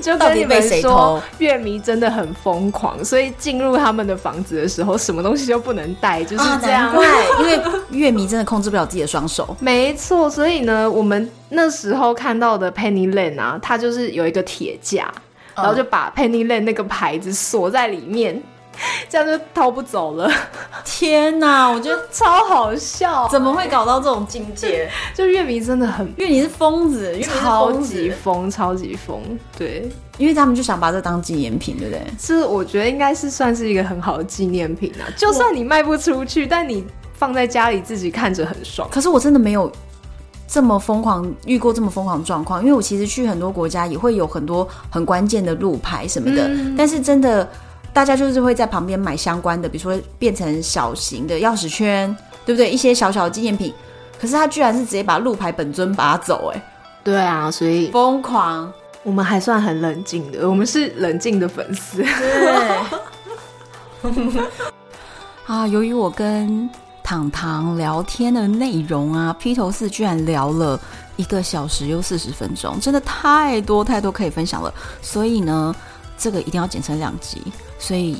[0.02, 6.94] 就跟你们说，乐迷真的很疯狂，所以进入他们的房子的时候，什么东西都不能带，就是这样。
[6.94, 7.60] 对、啊，因为
[7.90, 9.56] 乐迷真的控制不了自己的双手。
[9.60, 15.12] 没错，所以呢，我们那时候看到的 Penny Lane 啊，它就是有一个铁架，
[15.58, 18.42] 然后就把 Penny Lane 那个牌子锁在里面。
[19.10, 20.32] 这样就逃不走了。
[20.86, 24.88] 天哪，我觉得超好笑，怎么会搞到这种境界？
[25.16, 29.20] 就乐迷真的很，乐迷是疯子，超级疯，超级疯。
[29.58, 29.90] 对，
[30.20, 32.04] 因为他们就想把这当纪念品，对不对？
[32.20, 35.10] 是，我觉得应该是算是一个很好的纪念品啊。
[35.18, 36.86] 就算你卖不出去，但你
[37.16, 38.88] 放在家里自己看着很爽。
[38.92, 39.72] 可是我真的没有
[40.48, 47.48] 这么疯狂遇过这么疯狂的状况，因为我其实去很多国家也会有很多很关键的路牌什么的，嗯、但是真的。
[47.94, 52.70] 大家就是会在旁边买相关的，比如说变成小型的钥匙圈，对不对？
[52.70, 53.74] 一些小小的纪念品。
[54.20, 56.62] 可是他居然是直接把路牌本尊拔走，哎，
[57.04, 58.72] 对啊，所以疯狂。
[59.02, 62.04] 我们还算很冷静的，我们是冷静的粉丝。
[62.04, 62.12] 对。
[65.48, 66.70] 啊，由于我跟
[67.08, 70.78] 糖糖聊天的内容啊，披头四居然聊了
[71.16, 75.74] 一个小时又四十分钟，真的太多太多可以分享了，所以呢。
[76.20, 77.40] 这个一定要剪成两集，
[77.78, 78.18] 所以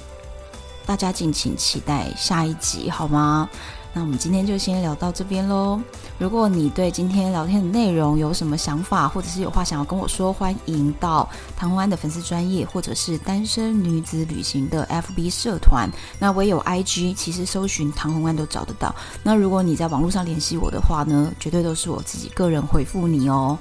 [0.86, 3.50] 大家敬请期待下一集，好吗？
[3.92, 5.82] 那我们今天就先聊到这边喽。
[6.20, 15.88] 如果你对今天聊天的内容有什么想法，或者是有话想要跟我说，欢迎到唐红安的粉丝专业，或者是单身女子旅行的 FB 社团。
[16.20, 18.94] 那我也有 IG，其实搜寻唐红安都找得到。
[19.22, 23.58] 那如果你在网络上联系我的话呢，绝对都是我自己个人回复你哦。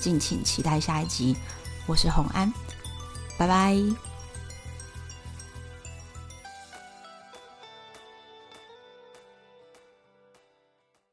[0.00, 1.36] 敬请期待下一集，
[1.86, 2.52] 我是红安。
[3.36, 4.07] 拜拜。